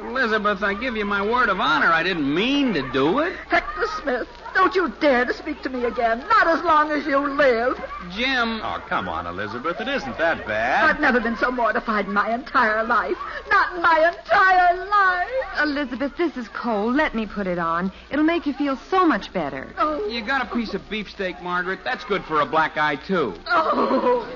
Elizabeth, 0.00 0.64
I 0.64 0.74
give 0.74 0.96
you 0.96 1.04
my 1.04 1.24
word 1.24 1.48
of 1.48 1.60
honor. 1.60 1.92
I 1.92 2.02
didn't 2.02 2.34
mean 2.34 2.74
to 2.74 2.90
do 2.90 3.20
it. 3.20 3.36
Hector 3.50 3.86
Smith, 4.02 4.28
Don't 4.58 4.74
you 4.74 4.92
dare 5.00 5.24
to 5.24 5.32
speak 5.32 5.62
to 5.62 5.68
me 5.68 5.84
again. 5.84 6.18
Not 6.18 6.48
as 6.48 6.64
long 6.64 6.90
as 6.90 7.06
you 7.06 7.16
live. 7.16 7.80
Jim. 8.10 8.60
Oh, 8.60 8.82
come 8.88 9.08
on, 9.08 9.24
Elizabeth. 9.28 9.80
It 9.80 9.86
isn't 9.86 10.18
that 10.18 10.44
bad. 10.48 10.90
I've 10.90 11.00
never 11.00 11.20
been 11.20 11.36
so 11.36 11.52
mortified 11.52 12.06
in 12.06 12.12
my 12.12 12.34
entire 12.34 12.82
life. 12.82 13.16
Not 13.50 13.76
in 13.76 13.82
my 13.82 14.12
entire 14.12 14.84
life. 14.84 15.62
Elizabeth, 15.62 16.16
this 16.16 16.36
is 16.36 16.48
cold. 16.48 16.96
Let 16.96 17.14
me 17.14 17.24
put 17.24 17.46
it 17.46 17.60
on. 17.60 17.92
It'll 18.10 18.24
make 18.24 18.46
you 18.46 18.52
feel 18.52 18.76
so 18.90 19.06
much 19.06 19.32
better. 19.32 19.72
Oh, 19.78 20.04
You 20.08 20.22
got 20.26 20.42
a 20.42 20.52
piece 20.52 20.74
of 20.74 20.90
beefsteak, 20.90 21.40
Margaret? 21.40 21.78
That's 21.84 22.02
good 22.02 22.24
for 22.24 22.40
a 22.40 22.46
black 22.46 22.76
eye, 22.76 22.96
too. 22.96 23.34
oh. 23.46 24.26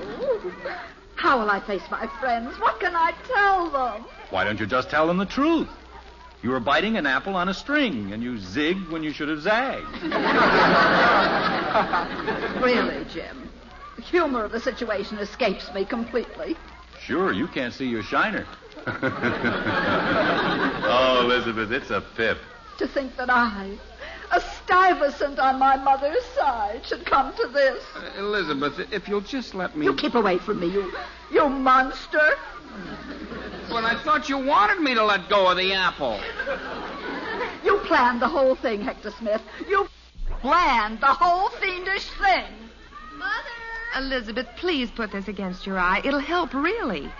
How 1.16 1.40
will 1.40 1.50
I 1.50 1.58
face 1.58 1.82
my 1.90 2.06
friends? 2.20 2.54
What 2.60 2.78
can 2.78 2.94
I 2.94 3.12
tell 3.26 3.70
them? 3.70 4.04
Why 4.30 4.44
don't 4.44 4.60
you 4.60 4.66
just 4.66 4.88
tell 4.88 5.08
them 5.08 5.18
the 5.18 5.26
truth? 5.26 5.68
You 6.42 6.50
were 6.50 6.60
biting 6.60 6.96
an 6.96 7.06
apple 7.06 7.36
on 7.36 7.48
a 7.48 7.54
string, 7.54 8.12
and 8.12 8.22
you 8.22 8.32
zigged 8.32 8.90
when 8.90 9.04
you 9.04 9.12
should 9.12 9.28
have 9.28 9.40
zagged. 9.40 9.86
Really, 12.62 13.04
Jim. 13.12 13.48
The 13.96 14.02
humor 14.02 14.44
of 14.44 14.52
the 14.52 14.60
situation 14.60 15.18
escapes 15.18 15.72
me 15.74 15.84
completely. 15.84 16.56
Sure, 17.00 17.32
you 17.32 17.48
can't 17.48 17.74
see 17.74 17.86
your 17.86 18.02
shiner. 18.02 18.46
oh, 20.84 21.20
Elizabeth, 21.24 21.70
it's 21.70 21.90
a 21.90 22.02
pip. 22.16 22.38
To 22.78 22.86
think 22.86 23.16
that 23.16 23.30
I, 23.30 23.76
a 24.32 24.40
Stuyvesant 24.40 25.38
on 25.38 25.58
my 25.58 25.76
mother's 25.76 26.24
side, 26.36 26.84
should 26.84 27.04
come 27.04 27.34
to 27.34 27.48
this. 27.48 27.84
Uh, 27.94 28.10
Elizabeth, 28.18 28.80
if 28.90 29.06
you'll 29.06 29.20
just 29.20 29.54
let 29.54 29.76
me. 29.76 29.84
You 29.84 29.94
keep 29.94 30.14
away 30.14 30.38
from 30.38 30.60
me, 30.60 30.68
you, 30.68 30.92
you 31.30 31.48
monster. 31.48 32.36
Well, 33.70 33.84
I 33.84 33.94
thought 34.02 34.28
you 34.28 34.38
wanted 34.38 34.80
me 34.80 34.94
to 34.94 35.04
let 35.04 35.28
go 35.28 35.50
of 35.50 35.58
the 35.58 35.74
apple. 35.74 36.18
You 37.64 37.78
planned 37.84 38.20
the 38.22 38.28
whole 38.28 38.54
thing, 38.54 38.80
Hector 38.80 39.10
Smith. 39.10 39.42
You 39.68 39.88
planned 40.40 41.00
the 41.00 41.06
whole 41.06 41.50
fiendish 41.50 42.06
thing. 42.10 42.52
Mother! 43.16 43.98
Elizabeth, 43.98 44.48
please 44.56 44.90
put 44.90 45.12
this 45.12 45.28
against 45.28 45.66
your 45.66 45.78
eye. 45.78 46.00
It'll 46.04 46.18
help, 46.18 46.54
really. 46.54 47.10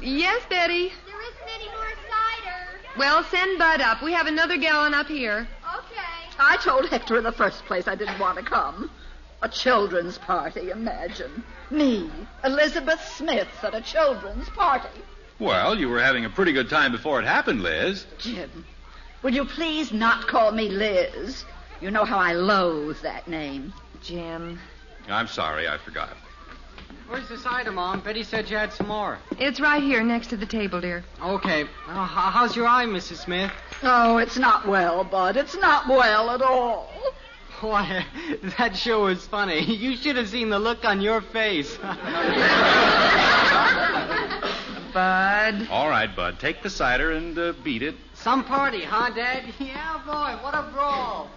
Yes, 0.00 0.42
Betty. 0.48 0.92
There 1.06 1.22
isn't 1.22 1.54
any 1.54 1.66
more 1.66 1.90
cider. 2.08 2.80
Well, 2.96 3.24
send 3.24 3.58
Bud 3.58 3.80
up. 3.80 4.02
We 4.02 4.12
have 4.12 4.28
another 4.28 4.56
gallon 4.56 4.94
up 4.94 5.08
here. 5.08 5.48
Okay. 6.40 6.54
I 6.54 6.56
told 6.56 6.88
Hector 6.88 7.18
in 7.18 7.24
the 7.24 7.32
first 7.32 7.64
place 7.66 7.86
I 7.86 7.94
didn't 7.94 8.18
want 8.18 8.38
to 8.38 8.44
come. 8.44 8.90
A 9.42 9.48
children's 9.48 10.18
party, 10.18 10.70
imagine. 10.70 11.42
Me, 11.70 12.10
Elizabeth 12.44 13.00
Smith, 13.16 13.48
at 13.62 13.74
a 13.74 13.80
children's 13.80 14.48
party. 14.50 14.88
Well, 15.38 15.78
you 15.78 15.88
were 15.88 16.00
having 16.00 16.24
a 16.24 16.30
pretty 16.30 16.52
good 16.52 16.68
time 16.68 16.92
before 16.92 17.20
it 17.20 17.26
happened, 17.26 17.62
Liz. 17.62 18.06
Jim, 18.18 18.64
will 19.22 19.32
you 19.32 19.44
please 19.44 19.92
not 19.92 20.28
call 20.28 20.52
me 20.52 20.68
Liz? 20.68 21.44
You 21.80 21.90
know 21.90 22.04
how 22.04 22.18
I 22.18 22.32
loathe 22.32 23.00
that 23.02 23.28
name. 23.28 23.72
Jim. 24.02 24.58
I'm 25.08 25.26
sorry, 25.26 25.68
I 25.68 25.78
forgot. 25.78 26.16
Where's 27.08 27.28
the 27.28 27.38
cider, 27.38 27.72
Mom? 27.72 28.00
Betty 28.00 28.22
said 28.22 28.48
you 28.48 28.56
had 28.56 28.72
some 28.72 28.88
more. 28.88 29.18
It's 29.38 29.60
right 29.60 29.82
here 29.82 30.02
next 30.02 30.28
to 30.28 30.36
the 30.36 30.46
table, 30.46 30.80
dear. 30.80 31.04
Okay. 31.20 31.64
Uh, 31.88 32.06
how's 32.06 32.54
your 32.54 32.66
eye, 32.66 32.84
Mrs. 32.86 33.16
Smith? 33.24 33.50
Oh, 33.82 34.18
it's 34.18 34.38
not 34.38 34.66
well, 34.66 35.02
Bud. 35.02 35.36
It's 35.36 35.56
not 35.56 35.88
well 35.88 36.30
at 36.30 36.40
all. 36.40 36.88
Why, 37.60 38.06
that 38.58 38.76
show 38.76 39.04
was 39.04 39.26
funny. 39.26 39.60
You 39.80 39.96
should 39.96 40.16
have 40.16 40.28
seen 40.28 40.50
the 40.50 40.58
look 40.58 40.84
on 40.84 41.00
your 41.00 41.20
face. 41.20 41.76
Bud. 44.92 45.68
All 45.70 45.88
right, 45.88 46.14
Bud, 46.14 46.38
take 46.40 46.62
the 46.62 46.70
cider 46.70 47.12
and 47.12 47.38
uh, 47.38 47.52
beat 47.64 47.82
it. 47.82 47.94
Some 48.14 48.44
party, 48.44 48.82
huh, 48.82 49.10
Dad? 49.10 49.44
Yeah, 49.58 50.00
boy, 50.04 50.36
what 50.42 50.54
a 50.54 50.62
brawl. 50.72 51.30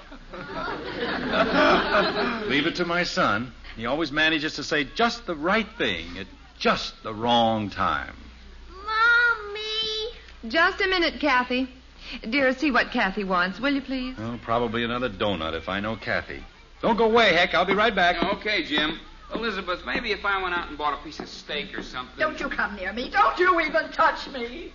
Leave 2.50 2.67
it 2.67 2.75
to 2.75 2.86
my 2.86 3.03
son. 3.03 3.53
He 3.75 3.86
always 3.86 4.12
manages 4.12 4.56
to 4.56 4.63
say 4.63 4.84
just 4.84 5.25
the 5.25 5.36
right 5.36 5.68
thing 5.77 6.18
at 6.18 6.27
just 6.60 7.01
the 7.03 7.13
wrong 7.13 7.70
time. 7.70 8.15
Mommy! 8.70 10.12
Just 10.48 10.82
a 10.82 10.88
minute, 10.88 11.20
Kathy. 11.20 11.68
Dear, 12.30 12.53
see 12.53 12.70
what 12.70 12.92
Kathy 12.92 13.24
wants, 13.24 13.60
will 13.60 13.74
you 13.74 13.82
please? 13.82 14.15
Oh, 14.20 14.39
probably 14.44 14.84
another 14.84 15.10
donut 15.10 15.53
if 15.53 15.70
I 15.70 15.80
know 15.80 15.96
Kathy. 15.96 16.44
Don't 16.82 16.98
go 16.98 17.06
away, 17.06 17.34
Heck. 17.34 17.53
I'll 17.53 17.65
be 17.65 17.74
right 17.74 17.96
back. 17.96 18.22
Okay, 18.36 18.63
Jim. 18.63 19.00
Elizabeth, 19.34 19.84
maybe 19.86 20.12
if 20.12 20.24
I 20.25 20.42
went 20.44 20.53
out 20.53 20.70
and 20.70 20.77
bought 20.77 20.94
a 20.94 21.03
piece 21.03 21.20
of 21.20 21.27
steak 21.27 21.75
or 21.75 21.82
something. 21.82 22.20
Don't 22.20 22.39
you 22.39 22.50
come 22.50 22.75
near 22.75 22.94
me. 22.94 23.10
Don't 23.10 23.39
you 23.39 23.60
even 23.62 23.89
touch 23.92 24.27
me. 24.27 24.72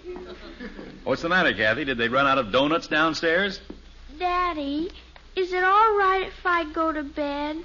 What's 1.04 1.22
the 1.22 1.28
matter, 1.28 1.54
Kathy? 1.54 1.84
Did 1.84 1.98
they 1.98 2.08
run 2.08 2.26
out 2.26 2.38
of 2.38 2.50
donuts 2.50 2.88
downstairs? 2.88 3.60
Daddy, 4.18 4.90
is 5.36 5.52
it 5.52 5.62
all 5.62 5.96
right 5.96 6.24
if 6.26 6.44
I 6.44 6.64
go 6.72 6.90
to 6.92 7.04
bed? 7.04 7.58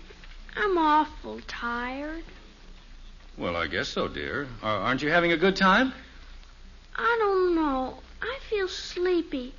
I'm 0.56 0.78
awful 0.78 1.40
tired. 1.48 2.24
Well, 3.38 3.56
I 3.56 3.68
guess 3.68 3.88
so, 3.88 4.08
dear. 4.08 4.48
Uh, 4.62 4.68
aren't 4.68 5.02
you 5.02 5.10
having 5.10 5.32
a 5.32 5.38
good 5.38 5.56
time? 5.56 5.94
I 6.96 7.18
don't 7.20 7.56
know. 7.56 7.98
I 8.22 8.38
feel 8.50 8.68
sleepy. 8.68 9.54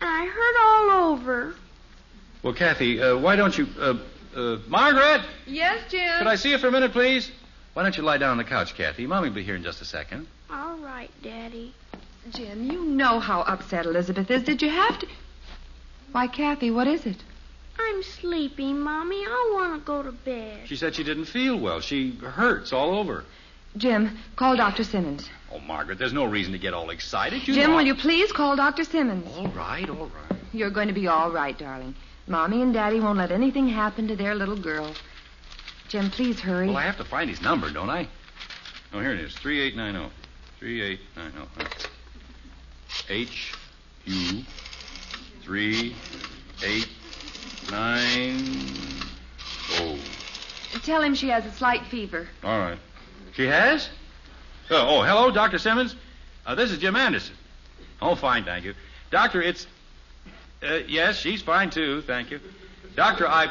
And 0.00 0.10
I 0.10 0.26
hurt 0.26 0.56
all 0.60 1.12
over. 1.12 1.54
Well, 2.42 2.52
Kathy, 2.52 3.00
uh, 3.00 3.16
why 3.16 3.36
don't 3.36 3.56
you. 3.56 3.66
Uh, 3.78 3.94
uh, 4.36 4.58
Margaret! 4.68 5.22
Yes, 5.46 5.90
Jim. 5.90 6.18
Could 6.18 6.26
I 6.26 6.36
see 6.36 6.50
you 6.50 6.58
for 6.58 6.68
a 6.68 6.72
minute, 6.72 6.92
please? 6.92 7.30
Why 7.72 7.82
don't 7.82 7.96
you 7.96 8.02
lie 8.02 8.18
down 8.18 8.32
on 8.32 8.36
the 8.36 8.44
couch, 8.44 8.74
Kathy? 8.74 9.06
Mommy'll 9.06 9.32
be 9.32 9.42
here 9.42 9.56
in 9.56 9.62
just 9.62 9.80
a 9.80 9.86
second. 9.86 10.26
All 10.50 10.76
right, 10.78 11.10
Daddy. 11.22 11.74
Jim, 12.30 12.70
you 12.70 12.84
know 12.84 13.20
how 13.20 13.40
upset 13.42 13.86
Elizabeth 13.86 14.30
is. 14.30 14.42
Did 14.42 14.60
you 14.60 14.68
have 14.68 14.98
to? 14.98 15.06
Why, 16.12 16.26
Kathy, 16.26 16.70
what 16.70 16.86
is 16.86 17.06
it? 17.06 17.16
I'm 17.78 18.02
sleepy, 18.02 18.72
Mommy. 18.72 19.24
I 19.24 19.50
want 19.54 19.80
to 19.80 19.86
go 19.86 20.02
to 20.02 20.12
bed. 20.12 20.66
She 20.66 20.76
said 20.76 20.94
she 20.94 21.04
didn't 21.04 21.26
feel 21.26 21.58
well. 21.58 21.80
She 21.80 22.12
hurts 22.16 22.72
all 22.72 22.98
over. 22.98 23.24
Jim, 23.76 24.18
call 24.36 24.56
Dr. 24.56 24.84
Simmons. 24.84 25.28
Oh, 25.52 25.58
Margaret, 25.60 25.98
there's 25.98 26.12
no 26.12 26.24
reason 26.24 26.52
to 26.52 26.58
get 26.58 26.72
all 26.74 26.90
excited. 26.90 27.46
You 27.46 27.54
Jim, 27.54 27.70
know- 27.70 27.76
will 27.76 27.84
you 27.86 27.94
please 27.94 28.32
call 28.32 28.56
Dr. 28.56 28.84
Simmons? 28.84 29.26
All 29.36 29.48
right, 29.48 29.88
all 29.88 30.06
right. 30.06 30.40
You're 30.52 30.70
going 30.70 30.88
to 30.88 30.94
be 30.94 31.06
all 31.08 31.30
right, 31.30 31.56
darling. 31.58 31.94
Mommy 32.26 32.62
and 32.62 32.72
Daddy 32.72 32.98
won't 33.00 33.18
let 33.18 33.30
anything 33.30 33.68
happen 33.68 34.08
to 34.08 34.16
their 34.16 34.34
little 34.34 34.56
girl. 34.56 34.92
Jim, 35.88 36.10
please 36.10 36.40
hurry. 36.40 36.66
Well, 36.68 36.78
I 36.78 36.82
have 36.82 36.96
to 36.96 37.04
find 37.04 37.30
his 37.30 37.40
number, 37.40 37.70
don't 37.70 37.90
I? 37.90 38.08
Oh, 38.92 39.00
here 39.00 39.12
it 39.12 39.20
is. 39.20 39.34
3890. 39.36 40.12
3890. 40.58 41.86
H 43.08 43.52
U 44.06 44.42
3890. 47.68 50.00
Tell 50.84 51.02
him 51.02 51.14
she 51.14 51.28
has 51.28 51.44
a 51.44 51.52
slight 51.52 51.84
fever. 51.86 52.28
All 52.44 52.58
right. 52.58 52.78
She 53.34 53.46
has? 53.46 53.88
Oh, 54.70 54.98
oh 54.98 55.02
hello, 55.02 55.30
Dr. 55.30 55.58
Simmons. 55.58 55.94
Uh, 56.46 56.54
this 56.54 56.70
is 56.70 56.78
Jim 56.78 56.96
Anderson. 56.96 57.34
Oh, 58.00 58.14
fine, 58.14 58.44
thank 58.44 58.64
you. 58.64 58.74
Doctor, 59.10 59.42
it's. 59.42 59.66
Uh, 60.62 60.78
yes, 60.86 61.18
she's 61.18 61.42
fine, 61.42 61.70
too, 61.70 62.02
thank 62.02 62.30
you. 62.30 62.40
Doctor, 62.94 63.26
I. 63.26 63.50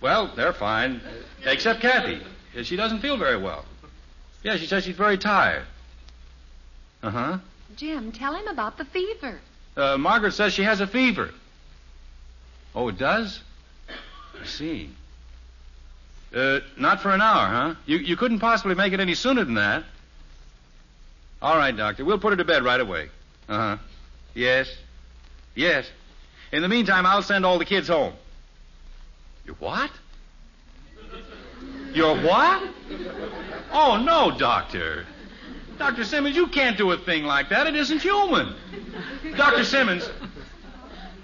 Well, 0.00 0.32
they're 0.34 0.52
fine. 0.52 1.00
Except 1.44 1.80
Kathy. 1.80 2.20
Uh, 2.56 2.62
She 2.62 2.76
doesn't 2.76 3.00
feel 3.00 3.16
very 3.16 3.36
well. 3.36 3.64
Yeah, 4.42 4.56
she 4.56 4.66
says 4.66 4.84
she's 4.84 4.96
very 4.96 5.18
tired. 5.18 5.64
Uh 7.02 7.10
huh. 7.10 7.38
Jim, 7.76 8.12
tell 8.12 8.34
him 8.34 8.48
about 8.48 8.78
the 8.78 8.84
fever. 8.84 9.40
Uh, 9.76 9.98
Margaret 9.98 10.32
says 10.32 10.52
she 10.52 10.62
has 10.62 10.80
a 10.80 10.86
fever. 10.86 11.30
Oh, 12.74 12.88
it 12.88 12.98
does? 12.98 13.40
I 14.40 14.46
see. 14.46 14.90
Uh, 16.34 16.60
not 16.76 17.00
for 17.00 17.10
an 17.10 17.20
hour, 17.20 17.46
huh? 17.46 17.74
You, 17.86 17.98
you 17.98 18.16
couldn't 18.16 18.38
possibly 18.38 18.74
make 18.74 18.92
it 18.92 19.00
any 19.00 19.14
sooner 19.14 19.44
than 19.44 19.54
that. 19.54 19.84
All 21.42 21.56
right, 21.56 21.76
Doctor. 21.76 22.04
We'll 22.04 22.18
put 22.18 22.30
her 22.30 22.36
to 22.36 22.44
bed 22.44 22.62
right 22.62 22.80
away. 22.80 23.08
Uh 23.48 23.56
huh. 23.56 23.76
Yes. 24.34 24.72
Yes. 25.54 25.90
In 26.52 26.62
the 26.62 26.68
meantime, 26.68 27.06
I'll 27.06 27.22
send 27.22 27.44
all 27.44 27.58
the 27.58 27.64
kids 27.64 27.88
home. 27.88 28.12
You 29.44 29.56
what? 29.58 29.90
You're 31.92 32.16
what? 32.22 32.62
Oh, 33.72 34.00
no, 34.02 34.36
Doctor. 34.36 35.06
Dr. 35.78 36.04
Simmons, 36.04 36.36
you 36.36 36.46
can't 36.46 36.76
do 36.76 36.92
a 36.92 36.98
thing 36.98 37.24
like 37.24 37.48
that. 37.48 37.66
It 37.66 37.74
isn't 37.74 38.02
human. 38.02 38.54
Dr. 39.36 39.64
Simmons. 39.64 40.08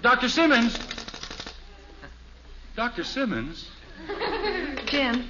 Dr. 0.01 0.27
Simmons. 0.27 0.77
Dr. 2.77 3.03
Simmons. 3.03 3.71
Jim, 4.85 5.27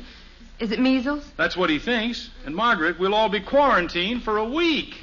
is 0.59 0.73
it 0.73 0.81
measles? 0.81 1.31
That's 1.37 1.55
what 1.55 1.69
he 1.69 1.79
thinks. 1.79 2.29
And 2.45 2.53
Margaret, 2.53 2.99
we'll 2.99 3.15
all 3.15 3.29
be 3.29 3.39
quarantined 3.39 4.21
for 4.23 4.35
a 4.35 4.43
week. 4.43 4.97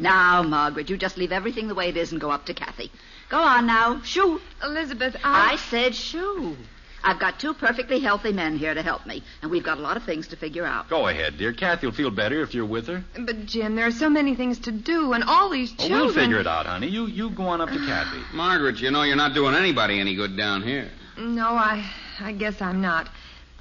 Now, 0.00 0.42
Margaret, 0.44 0.88
you 0.88 0.96
just 0.96 1.18
leave 1.18 1.30
everything 1.30 1.68
the 1.68 1.74
way 1.74 1.90
it 1.90 1.96
is 1.98 2.10
and 2.10 2.18
go 2.18 2.30
up 2.30 2.46
to 2.46 2.54
Kathy. 2.54 2.90
Go 3.28 3.36
on 3.36 3.66
now. 3.66 4.00
Shoo. 4.00 4.40
Elizabeth, 4.64 5.14
I 5.22 5.52
I. 5.52 5.56
said 5.56 5.94
shoo. 5.94 6.56
I've 7.02 7.18
got 7.18 7.38
two 7.38 7.54
perfectly 7.54 8.00
healthy 8.00 8.32
men 8.32 8.56
here 8.56 8.74
to 8.74 8.82
help 8.82 9.06
me, 9.06 9.22
and 9.42 9.50
we've 9.50 9.64
got 9.64 9.78
a 9.78 9.80
lot 9.80 9.96
of 9.96 10.04
things 10.04 10.28
to 10.28 10.36
figure 10.36 10.64
out. 10.64 10.88
Go 10.90 11.08
ahead, 11.08 11.38
dear. 11.38 11.52
Kathy 11.52 11.86
will 11.86 11.94
feel 11.94 12.10
better 12.10 12.42
if 12.42 12.54
you're 12.54 12.66
with 12.66 12.86
her. 12.88 13.02
But, 13.18 13.46
Jim, 13.46 13.74
there 13.74 13.86
are 13.86 13.92
so 13.92 14.10
many 14.10 14.34
things 14.34 14.58
to 14.60 14.72
do, 14.72 15.12
and 15.12 15.24
all 15.24 15.48
these 15.48 15.72
children. 15.72 16.00
Oh, 16.00 16.04
we'll 16.06 16.14
figure 16.14 16.38
it 16.38 16.46
out, 16.46 16.66
honey. 16.66 16.88
You 16.88 17.06
you 17.06 17.30
go 17.30 17.44
on 17.44 17.60
up 17.60 17.70
to 17.70 17.78
Kathy. 17.78 18.20
Margaret, 18.34 18.80
you 18.80 18.90
know 18.90 19.02
you're 19.02 19.16
not 19.16 19.34
doing 19.34 19.54
anybody 19.54 19.98
any 19.98 20.14
good 20.14 20.36
down 20.36 20.62
here. 20.62 20.90
No, 21.18 21.48
I, 21.48 21.90
I 22.20 22.32
guess 22.32 22.60
I'm 22.60 22.80
not. 22.80 23.08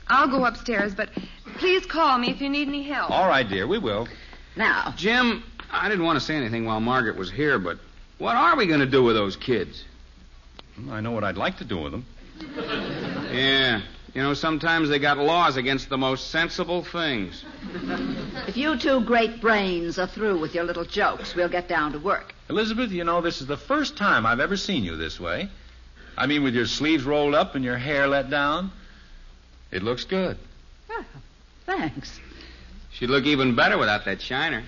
I'll 0.07 0.27
go 0.27 0.45
upstairs, 0.45 0.93
but 0.95 1.09
please 1.57 1.85
call 1.85 2.17
me 2.17 2.31
if 2.31 2.41
you 2.41 2.49
need 2.49 2.67
any 2.67 2.83
help. 2.83 3.11
All 3.11 3.27
right, 3.27 3.47
dear. 3.47 3.67
We 3.67 3.77
will. 3.77 4.07
Now, 4.55 4.93
Jim, 4.97 5.43
I 5.71 5.87
didn't 5.87 6.03
want 6.03 6.19
to 6.19 6.25
say 6.25 6.35
anything 6.35 6.65
while 6.65 6.79
Margaret 6.79 7.15
was 7.15 7.31
here, 7.31 7.59
but 7.59 7.77
what 8.17 8.35
are 8.35 8.57
we 8.57 8.67
going 8.67 8.79
to 8.79 8.85
do 8.85 9.03
with 9.03 9.15
those 9.15 9.35
kids? 9.35 9.85
I 10.89 11.01
know 11.01 11.11
what 11.11 11.23
I'd 11.23 11.37
like 11.37 11.57
to 11.57 11.65
do 11.65 11.77
with 11.79 11.91
them. 11.91 12.05
Yeah. 13.31 13.81
You 14.13 14.23
know, 14.23 14.33
sometimes 14.33 14.89
they 14.89 14.97
got 14.97 15.17
laws 15.17 15.55
against 15.55 15.89
the 15.89 15.97
most 15.97 16.31
sensible 16.31 16.83
things. 16.83 17.45
if 18.47 18.57
you 18.57 18.77
two 18.77 19.01
great 19.01 19.39
brains 19.39 19.99
are 19.99 20.07
through 20.07 20.39
with 20.39 20.55
your 20.55 20.63
little 20.63 20.85
jokes, 20.85 21.35
we'll 21.35 21.49
get 21.49 21.67
down 21.67 21.91
to 21.93 21.99
work. 21.99 22.33
Elizabeth, 22.49 22.91
you 22.91 23.03
know, 23.03 23.21
this 23.21 23.39
is 23.39 23.47
the 23.47 23.57
first 23.57 23.97
time 23.97 24.25
I've 24.25 24.39
ever 24.39 24.57
seen 24.57 24.83
you 24.83 24.95
this 24.95 25.19
way. 25.19 25.47
I 26.17 26.25
mean, 26.25 26.43
with 26.43 26.55
your 26.55 26.65
sleeves 26.65 27.03
rolled 27.03 27.35
up 27.35 27.53
and 27.55 27.63
your 27.63 27.77
hair 27.77 28.07
let 28.07 28.29
down. 28.29 28.71
It 29.71 29.83
looks 29.83 30.05
good. 30.05 30.37
Oh, 30.89 31.05
thanks. 31.67 32.19
She'd 32.91 33.09
look 33.09 33.25
even 33.25 33.55
better 33.55 33.77
without 33.77 34.05
that 34.05 34.21
shiner. 34.21 34.63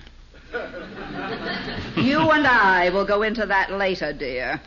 You 1.96 2.30
and 2.30 2.46
I 2.46 2.90
will 2.90 3.04
go 3.04 3.22
into 3.22 3.44
that 3.46 3.72
later, 3.72 4.12
dear. 4.12 4.52
In 4.52 4.60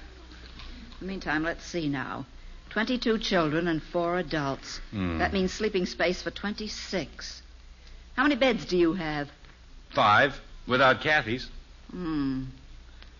the 0.99 1.05
meantime, 1.05 1.43
let's 1.43 1.65
see 1.65 1.87
now. 1.87 2.25
22 2.75 3.19
children 3.19 3.69
and 3.69 3.81
four 3.81 4.19
adults. 4.19 4.81
Hmm. 4.91 5.17
That 5.17 5.31
means 5.31 5.53
sleeping 5.53 5.85
space 5.85 6.21
for 6.21 6.29
26. 6.29 7.41
How 8.17 8.23
many 8.23 8.35
beds 8.35 8.65
do 8.65 8.75
you 8.77 8.91
have? 8.95 9.29
Five, 9.93 10.41
without 10.67 10.99
Kathy's. 10.99 11.47
Hmm. 11.91 12.43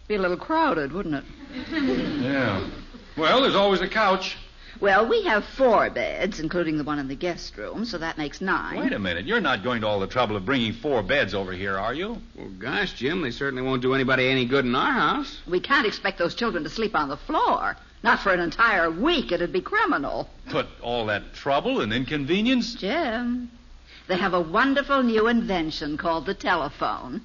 Be 0.10 0.16
a 0.16 0.20
little 0.20 0.36
crowded, 0.36 0.92
wouldn't 0.92 1.16
it? 1.16 1.24
Yeah. 2.22 2.70
Well, 3.16 3.44
there's 3.44 3.56
always 3.56 3.80
the 3.80 3.88
couch. 3.88 4.36
Well, 4.82 5.08
we 5.08 5.24
have 5.24 5.46
four 5.46 5.90
beds, 5.90 6.42
including 6.42 6.78
the 6.78 6.84
one 6.84 7.00
in 7.00 7.08
the 7.08 7.16
guest 7.16 7.56
room, 7.58 7.86
so 7.86 7.98
that 8.00 8.18
makes 8.18 8.42
nine. 8.42 8.78
Wait 8.78 8.92
a 8.92 9.00
minute. 9.00 9.26
You're 9.26 9.40
not 9.40 9.64
going 9.64 9.80
to 9.82 9.88
all 9.88 10.02
the 10.02 10.08
trouble 10.08 10.36
of 10.36 10.44
bringing 10.44 10.74
four 10.74 11.02
beds 11.02 11.34
over 11.34 11.54
here, 11.54 11.80
are 11.80 11.94
you? 11.94 12.18
Well, 12.36 12.50
gosh, 12.60 12.92
Jim, 12.96 13.22
they 13.22 13.32
certainly 13.32 13.64
won't 13.64 13.82
do 13.82 13.94
anybody 13.94 14.28
any 14.28 14.44
good 14.44 14.66
in 14.66 14.76
our 14.76 14.92
house. 14.92 15.40
We 15.48 15.62
can't 15.62 15.88
expect 15.88 16.18
those 16.18 16.36
children 16.36 16.66
to 16.66 16.70
sleep 16.70 16.94
on 16.94 17.08
the 17.08 17.16
floor. 17.16 17.78
Not 18.06 18.20
for 18.22 18.32
an 18.32 18.40
entire 18.40 18.90
week. 18.92 19.32
It'd 19.32 19.52
be 19.52 19.62
criminal. 19.62 20.30
But 20.52 20.68
all 20.82 21.08
that 21.08 21.34
trouble 21.34 21.82
and 21.82 21.92
inconvenience. 21.92 22.76
Jim, 22.76 23.50
they 24.08 24.16
have 24.18 24.34
a 24.36 24.40
wonderful 24.42 25.02
new 25.04 25.28
invention 25.28 25.98
called 25.98 26.26
the 26.28 26.36
telephone. 26.36 27.22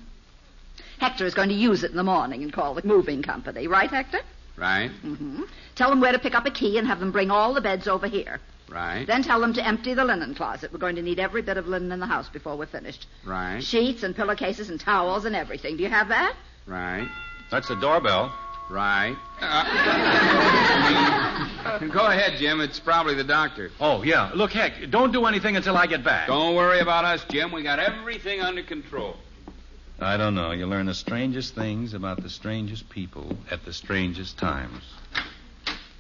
Hector 0.99 1.27
is 1.27 1.35
going 1.35 1.51
to 1.51 1.55
use 1.55 1.85
it 1.85 1.91
in 1.91 1.97
the 1.99 2.03
morning 2.03 2.43
and 2.43 2.53
call 2.53 2.75
the 2.75 2.87
moving 2.87 3.23
company. 3.23 3.67
Right, 3.67 3.91
Hector? 3.91 4.21
Right, 4.57 4.91
Mm-hmm. 5.05 5.43
Tell 5.75 5.89
them 5.91 6.01
where 6.01 6.13
to 6.13 6.19
pick 6.19 6.35
up 6.35 6.45
a 6.45 6.51
key 6.51 6.77
and 6.77 6.87
have 6.87 7.01
them 7.01 7.13
bring 7.13 7.31
all 7.31 7.55
the 7.55 7.61
beds 7.63 7.87
over 7.89 8.07
here. 8.07 8.41
right, 8.71 9.07
Then 9.07 9.23
tell 9.23 9.41
them 9.41 9.55
to 9.55 9.67
empty 9.67 9.95
the 9.95 10.05
linen 10.05 10.35
closet. 10.35 10.71
We're 10.73 10.79
going 10.79 10.97
to 10.97 11.03
need 11.03 11.19
every 11.19 11.41
bit 11.41 11.57
of 11.57 11.67
linen 11.67 11.93
in 11.93 12.01
the 12.01 12.07
house 12.07 12.29
before 12.29 12.57
we're 12.57 12.67
finished. 12.67 13.07
right, 13.27 13.63
Sheets 13.63 14.03
and 14.03 14.15
pillowcases 14.15 14.69
and 14.69 14.79
towels 14.81 15.25
and 15.27 15.35
everything. 15.37 15.77
Do 15.79 15.83
you 15.83 15.89
have 15.89 16.09
that? 16.09 16.35
right, 16.67 17.09
That's 17.51 17.69
the 17.69 17.77
doorbell. 17.77 18.35
Right. 18.71 19.17
Uh, 19.41 19.65
go 21.93 22.07
ahead, 22.07 22.39
Jim. 22.39 22.61
It's 22.61 22.81
probably 22.81 23.15
the 23.15 23.25
doctor. 23.25 23.71
Oh, 23.81 24.03
yeah. 24.03 24.31
Look, 24.35 24.53
heck, 24.53 24.91
don't 24.91 25.13
do 25.13 25.27
anything 25.27 25.57
until 25.57 25.77
I 25.77 25.87
get 25.87 26.05
back. 26.05 26.29
Don't 26.29 26.55
worry 26.55 26.81
about 26.81 27.05
us, 27.05 27.25
Jim. 27.29 27.53
We 27.53 27.63
got 27.63 27.79
everything 27.79 28.41
under 28.41 28.63
control. 28.63 29.17
I 30.01 30.17
don't 30.17 30.35
know. 30.35 30.53
You 30.53 30.67
learn 30.67 30.87
the 30.87 30.95
strangest 30.95 31.55
things 31.55 31.93
about 31.93 32.23
the 32.23 32.31
strangest 32.31 32.89
people 32.89 33.37
at 33.51 33.65
the 33.65 33.73
strangest 33.73 34.39
times. 34.39 34.83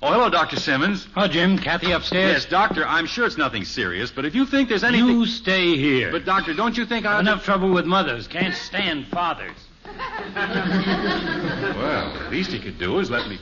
Oh, 0.02 0.10
hello, 0.10 0.30
Dr. 0.30 0.56
Simmons. 0.56 1.06
Oh, 1.14 1.28
Jim, 1.28 1.58
Kathy 1.58 1.92
upstairs? 1.92 2.32
Yes, 2.32 2.46
Doctor, 2.46 2.86
I'm 2.86 3.04
sure 3.04 3.26
it's 3.26 3.36
nothing 3.36 3.66
serious, 3.66 4.10
but 4.10 4.24
if 4.24 4.34
you 4.34 4.46
think 4.46 4.70
there's 4.70 4.82
anything. 4.82 5.08
You 5.08 5.26
stay 5.26 5.76
here. 5.76 6.10
But, 6.10 6.24
Doctor, 6.24 6.54
don't 6.54 6.74
you 6.78 6.86
think 6.86 7.04
I. 7.04 7.20
Enough 7.20 7.44
trouble 7.44 7.70
with 7.70 7.84
mothers. 7.84 8.26
Can't 8.26 8.54
stand 8.54 9.08
fathers. 9.08 9.56
Well, 11.76 12.12
the 12.12 12.30
least 12.30 12.50
he 12.50 12.60
could 12.60 12.78
do 12.78 12.98
is 12.98 13.10
let 13.10 13.28
me. 13.28 13.38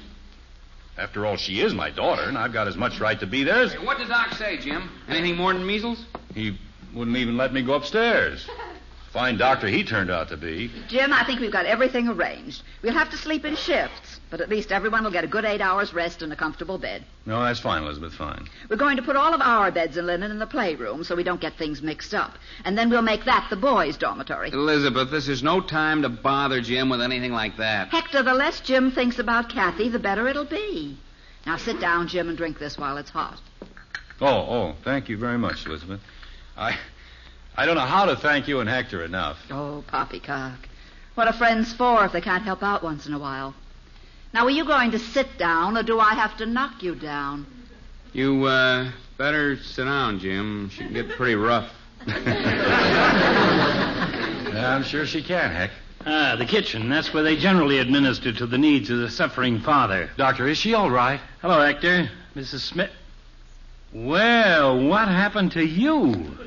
After 0.97 1.25
all, 1.27 1.37
she 1.37 1.61
is 1.61 1.75
my 1.75 1.91
daughter, 1.91 2.23
and 2.23 2.37
I've 2.37 2.53
got 2.53 2.67
as 2.67 2.77
much 2.77 2.99
right 3.01 3.19
to 3.21 3.27
be 3.27 3.45
there 3.45 3.63
as. 3.63 3.73
Hey, 3.73 3.85
what 3.85 3.99
did 3.99 4.09
Doc 4.09 4.33
say, 4.35 4.57
Jim? 4.59 4.91
Anything 5.09 5.37
more 5.37 5.53
than 5.53 5.65
measles? 5.65 6.05
He 6.35 6.59
wouldn't 6.93 7.17
even 7.17 7.37
let 7.37 7.53
me 7.53 7.63
go 7.63 7.75
upstairs. 7.75 8.49
Fine 9.13 9.39
doctor 9.39 9.69
he 9.69 9.85
turned 9.85 10.11
out 10.11 10.29
to 10.29 10.37
be. 10.37 10.71
Jim, 10.89 11.15
I 11.15 11.25
think 11.25 11.41
we've 11.41 11.51
got 11.51 11.65
everything 11.65 12.09
arranged. 12.09 12.63
We'll 12.83 12.93
have 12.93 13.11
to 13.11 13.17
sleep 13.17 13.47
in 13.47 13.57
shifts, 13.57 14.21
but 14.31 14.43
at 14.43 14.51
least 14.51 14.71
everyone 14.71 15.03
will 15.03 15.11
get 15.11 15.25
a 15.25 15.29
good 15.29 15.47
eight 15.47 15.63
hours 15.63 15.95
rest 15.95 16.21
in 16.21 16.31
a 16.31 16.37
comfortable 16.37 16.77
bed. 16.77 17.05
No, 17.25 17.43
that's 17.43 17.59
fine, 17.59 17.85
Elizabeth, 17.85 18.13
fine. 18.13 18.47
We're 18.69 18.77
going 18.77 18.97
to 18.99 19.03
put 19.03 19.17
all 19.17 19.33
of 19.33 19.41
our 19.41 19.71
beds 19.71 19.97
and 19.97 20.07
linen 20.07 20.31
in 20.31 20.39
the 20.39 20.47
playroom 20.47 21.05
so 21.05 21.17
we 21.17 21.23
don't 21.23 21.41
get 21.41 21.55
things 21.55 21.81
mixed 21.81 22.13
up. 22.13 22.35
And 22.67 22.77
then 22.77 22.91
we'll 22.91 23.01
make 23.01 23.25
that 23.25 23.47
the 23.49 23.57
boys' 23.57 23.97
dormitory. 23.97 24.51
Elizabeth, 24.51 25.11
this 25.11 25.29
is 25.29 25.43
no 25.43 25.63
time 25.63 26.03
to 26.03 26.11
bother 26.11 26.61
Jim 26.61 26.91
with 26.91 27.01
anything 27.01 27.33
like 27.33 27.57
that. 27.57 27.89
Hector, 27.89 28.23
the 28.23 28.35
less 28.35 28.61
Jim 28.61 28.91
thinks 28.91 29.19
about 29.19 29.49
Kathy, 29.49 29.89
the 29.89 29.99
better 29.99 30.29
it'll 30.29 30.45
be. 30.45 30.99
Now 31.47 31.57
sit 31.57 31.81
down, 31.81 32.09
Jim, 32.09 32.29
and 32.29 32.37
drink 32.37 32.59
this 32.59 32.77
while 32.77 32.99
it's 32.99 33.11
hot. 33.11 33.41
Oh, 34.21 34.27
oh, 34.27 34.75
thank 34.85 35.09
you 35.09 35.17
very 35.17 35.39
much, 35.39 35.65
Elizabeth. 35.65 36.01
I. 36.59 36.77
I 37.59 37.67
don't 37.67 37.75
know 37.75 37.81
how 37.81 38.05
to 38.05 38.15
thank 38.15 38.47
you 38.47 38.61
and 38.61 38.71
Hector 38.71 39.05
enough. 39.05 39.37
Oh, 39.51 39.83
poppycock. 39.89 40.69
What 41.17 41.27
are 41.27 41.33
friends 41.33 41.73
for 41.73 42.05
if 42.05 42.13
they 42.13 42.21
can't 42.21 42.45
help 42.45 42.63
out 42.63 42.85
once 42.85 43.09
in 43.09 43.13
a 43.13 43.19
while? 43.19 43.53
Now, 44.33 44.45
are 44.45 44.51
you 44.51 44.65
going 44.65 44.93
to 44.93 44.99
sit 45.01 45.39
down, 45.39 45.77
or 45.77 45.83
do 45.83 45.99
I 45.99 46.15
have 46.15 46.37
to 46.37 46.47
knock 46.47 46.85
you 46.85 46.95
down? 46.95 47.47
You, 48.13 48.45
uh, 48.45 48.93
better 49.17 49.57
sit 49.57 49.87
down, 49.87 50.21
Jim. 50.21 50.71
She 50.71 50.85
can 50.85 50.93
get 50.93 51.09
pretty 51.09 51.35
rough. 51.35 51.69
Yeah, 52.07 52.15
I'm 54.77 54.85
sure 54.85 55.05
she 55.05 55.21
can, 55.21 55.51
Heck. 55.51 55.71
Ah, 56.07 56.37
the 56.39 56.47
kitchen. 56.47 56.89
That's 56.89 57.13
where 57.13 57.25
they 57.25 57.37
generally 57.37 57.79
administer 57.79 58.33
to 58.35 58.47
the 58.47 58.57
needs 58.57 58.89
of 58.89 58.99
the 58.99 59.11
suffering 59.11 59.59
father. 59.63 60.11
Doctor, 60.17 60.47
is 60.47 60.59
she 60.59 60.75
all 60.75 60.93
right? 60.93 61.19
Hello, 61.43 61.61
Hector. 61.61 62.09
Mrs. 62.37 62.61
Smith. 62.61 62.93
Well, 63.93 64.81
what 64.87 65.09
happened 65.09 65.51
to 65.53 65.65
you? 65.65 66.39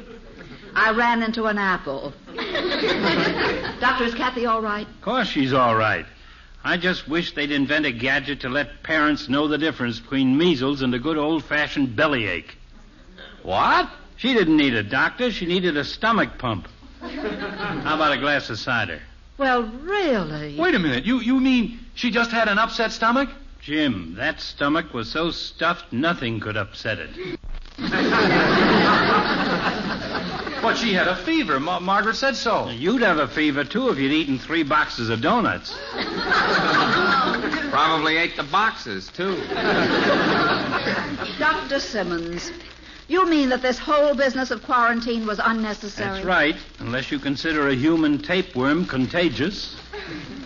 I 0.75 0.91
ran 0.91 1.23
into 1.23 1.45
an 1.45 1.57
apple. 1.57 2.13
Doctor, 3.79 4.03
is 4.05 4.13
Kathy 4.15 4.45
all 4.45 4.62
right? 4.62 4.88
Of 4.88 5.01
course 5.01 5.27
she's 5.27 5.53
all 5.53 5.75
right. 5.75 6.05
I 6.63 6.77
just 6.77 7.07
wish 7.07 7.34
they'd 7.34 7.51
invent 7.51 7.86
a 7.86 7.91
gadget 7.91 8.41
to 8.41 8.49
let 8.49 8.84
parents 8.84 9.27
know 9.27 9.47
the 9.47 9.57
difference 9.57 9.99
between 9.99 10.38
measles 10.38 10.81
and 10.81 10.93
a 10.93 10.99
good 10.99 11.17
old-fashioned 11.17 11.95
bellyache. 11.95 12.55
What? 13.41 13.89
She 14.17 14.34
didn't 14.34 14.57
need 14.57 14.75
a 14.75 14.84
doctor. 14.84 15.31
She 15.31 15.47
needed 15.47 15.75
a 15.75 15.84
stomach 15.84 16.38
pump. 16.38 16.67
How 17.01 17.95
about 17.95 18.12
a 18.12 18.19
glass 18.19 18.49
of 18.51 18.60
cider? 18.60 19.01
Well, 19.39 19.63
really? 19.63 20.55
Wait 20.60 20.75
a 20.75 20.79
minute. 20.79 21.03
You 21.03 21.19
you 21.19 21.39
mean 21.39 21.79
she 21.95 22.12
just 22.12 22.29
had 22.29 22.47
an 22.47 22.60
upset 22.60 22.91
stomach? 22.91 23.29
Jim, 23.60 24.13
that 24.17 24.39
stomach 24.39 24.93
was 24.93 25.10
so 25.12 25.31
stuffed 25.31 25.91
nothing 25.91 26.39
could 26.39 26.57
upset 26.57 26.99
it. 26.99 27.39
But 30.62 30.78
she 30.78 30.93
had 30.93 31.08
a 31.08 31.15
fever. 31.15 31.60
Ma- 31.60 31.80
Margaret 31.80 32.15
said 32.15 32.36
so. 32.36 32.69
You'd 32.69 33.02
have 33.02 33.17
a 33.17 33.28
fever, 33.28 33.63
too, 33.63 33.89
if 33.89 33.97
you'd 33.97 34.12
eaten 34.12 34.38
three 34.38 34.63
boxes 34.63 35.10
of 35.10 35.21
donuts. 35.21 35.76
Probably 37.71 38.17
ate 38.17 38.36
the 38.36 38.43
boxes, 38.43 39.10
too. 39.10 39.36
Dr. 41.39 41.80
Simmons, 41.80 42.52
you 43.08 43.28
mean 43.28 43.50
that 43.50 43.62
this 43.62 43.80
whole 43.80 44.13
business 44.13 44.52
of 44.52 44.62
quarantine 44.63 45.26
was 45.26 45.39
unnecessary? 45.43 46.10
That's 46.15 46.26
right, 46.26 46.56
unless 46.80 47.12
you 47.12 47.17
consider 47.19 47.67
a 47.69 47.76
human 47.76 48.19
tapeworm 48.19 48.86
contagious. 48.86 49.76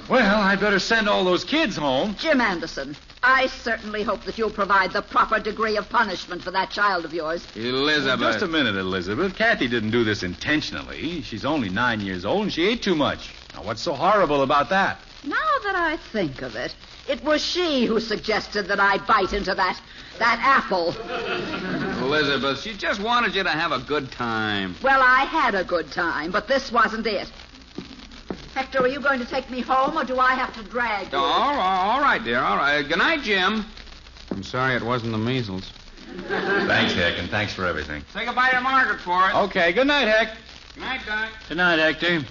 Well, 0.07 0.41
I'd 0.41 0.59
better 0.59 0.79
send 0.79 1.09
all 1.09 1.23
those 1.25 1.43
kids 1.43 1.75
home. 1.75 2.15
Jim 2.19 2.39
Anderson, 2.39 2.95
I 3.27 3.47
certainly 3.47 4.03
hope 4.03 4.23
that 4.25 4.37
you'll 4.37 4.51
provide 4.51 4.93
the 4.93 5.01
proper 5.01 5.39
degree 5.39 5.77
of 5.77 5.89
punishment 5.89 6.43
for 6.43 6.51
that 6.51 6.69
child 6.69 7.05
of 7.05 7.13
yours. 7.13 7.43
Elizabeth. 7.55 8.19
Just 8.19 8.43
a 8.43 8.47
minute, 8.47 8.75
Elizabeth. 8.75 9.35
Kathy 9.35 9.67
didn't 9.67 9.89
do 9.89 10.03
this 10.03 10.21
intentionally. 10.21 11.23
She's 11.23 11.43
only 11.43 11.69
nine 11.69 12.01
years 12.01 12.23
old 12.23 12.43
and 12.43 12.53
she 12.53 12.67
ate 12.67 12.83
too 12.83 12.95
much. 12.95 13.33
Now, 13.55 13.63
what's 13.63 13.81
so 13.81 13.93
horrible 13.93 14.43
about 14.43 14.69
that? 14.69 14.99
Now 15.23 15.35
that 15.63 15.75
I 15.75 15.97
think 16.11 16.43
of 16.43 16.55
it, 16.55 16.75
it 17.09 17.23
was 17.23 17.43
she 17.43 17.85
who 17.85 17.99
suggested 17.99 18.67
that 18.67 18.79
I 18.79 18.99
bite 18.99 19.33
into 19.33 19.55
that 19.55 19.81
that 20.19 20.39
apple. 20.41 20.95
Elizabeth, 22.05 22.61
she 22.61 22.77
just 22.77 23.01
wanted 23.01 23.33
you 23.33 23.43
to 23.43 23.49
have 23.49 23.71
a 23.71 23.79
good 23.79 24.11
time. 24.11 24.75
Well, 24.83 25.01
I 25.01 25.25
had 25.25 25.55
a 25.55 25.63
good 25.63 25.91
time, 25.91 26.31
but 26.31 26.47
this 26.47 26.71
wasn't 26.71 27.07
it. 27.07 27.31
Hector, 28.55 28.79
are 28.79 28.87
you 28.87 29.01
going 29.01 29.19
to 29.19 29.25
take 29.25 29.49
me 29.49 29.59
home, 29.59 29.97
or 29.97 30.05
do 30.05 30.17
I 30.17 30.33
have 30.33 30.53
to 30.55 30.63
drag 30.69 31.11
you? 31.11 31.17
Oh, 31.17 31.21
all 31.21 31.55
right, 31.57 31.93
all 31.93 32.01
right, 32.01 32.23
dear. 32.23 32.39
All 32.39 32.55
right. 32.55 32.87
Good 32.87 32.99
night, 32.99 33.21
Jim. 33.21 33.65
I'm 34.31 34.43
sorry 34.43 34.75
it 34.75 34.81
wasn't 34.81 35.11
the 35.11 35.17
measles. 35.17 35.73
Thanks, 36.29 36.93
Hick, 36.93 37.15
and 37.19 37.29
thanks 37.29 37.53
for 37.53 37.65
everything. 37.65 38.01
Say 38.13 38.23
goodbye 38.25 38.51
to 38.51 38.61
Margaret 38.61 39.01
for 39.01 39.11
us. 39.23 39.35
Okay, 39.49 39.73
good 39.73 39.87
night, 39.87 40.07
Hick. 40.07 40.29
Good 40.73 40.81
night, 40.81 41.01
Doc. 41.05 41.29
Good 41.49 41.57
night, 41.57 41.79
Hector. 41.79 42.25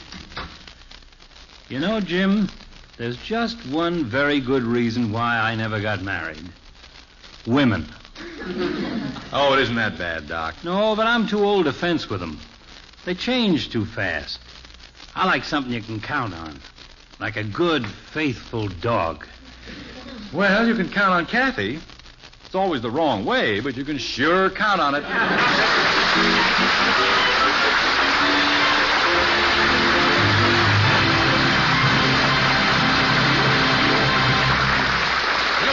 You 1.69 1.79
know, 1.79 2.01
Jim, 2.01 2.49
there's 2.97 3.19
just 3.19 3.59
one 3.67 4.05
very 4.05 4.41
good 4.41 4.63
reason 4.63 5.13
why 5.13 5.39
I 5.39 5.55
never 5.55 5.79
got 5.81 6.03
married. 6.03 6.43
Women. 7.47 7.87
Oh, 9.37 9.53
it 9.55 9.59
isn't 9.59 9.75
that 9.75 9.99
bad, 9.99 10.29
Doc. 10.29 10.55
No, 10.63 10.95
but 10.95 11.09
I'm 11.09 11.27
too 11.27 11.43
old 11.45 11.65
to 11.65 11.73
fence 11.73 12.09
with 12.09 12.21
them. 12.21 12.39
They 13.05 13.15
change 13.15 13.71
too 13.71 13.85
fast. 13.85 14.39
I 15.17 15.27
like 15.27 15.45
something 15.45 15.73
you 15.73 15.81
can 15.81 16.01
count 16.01 16.35
on. 16.35 16.59
Like 17.21 17.37
a 17.37 17.45
good, 17.45 17.87
faithful 17.87 18.67
dog. 18.67 19.27
Well, 20.33 20.67
you 20.67 20.75
can 20.75 20.91
count 20.91 21.13
on 21.13 21.27
Kathy. 21.27 21.79
It's 22.45 22.55
always 22.57 22.83
the 22.83 22.91
wrong 22.91 23.25
way, 23.25 23.61
but 23.61 23.77
you 23.77 23.85
can 23.85 23.99
sure 23.99 24.51
count 24.51 24.81
on 24.81 24.97
it. 24.97 25.03
We'll 25.03 25.11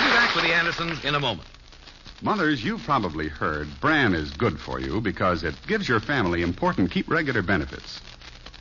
be 0.02 0.14
back 0.14 0.36
with 0.36 0.44
the 0.44 0.54
Andersons 0.54 1.04
in 1.04 1.16
a 1.16 1.20
moment. 1.20 1.48
Mothers, 2.22 2.64
you've 2.64 2.84
probably 2.84 3.28
heard 3.28 3.68
bran 3.80 4.14
is 4.14 4.30
good 4.32 4.60
for 4.60 4.80
you 4.80 5.02
because 5.02 5.44
it 5.44 5.56
gives 5.66 5.90
your 5.90 6.00
family 6.00 6.44
important 6.44 6.92
keep 6.92 7.10
regular 7.10 7.42
benefits. 7.42 8.00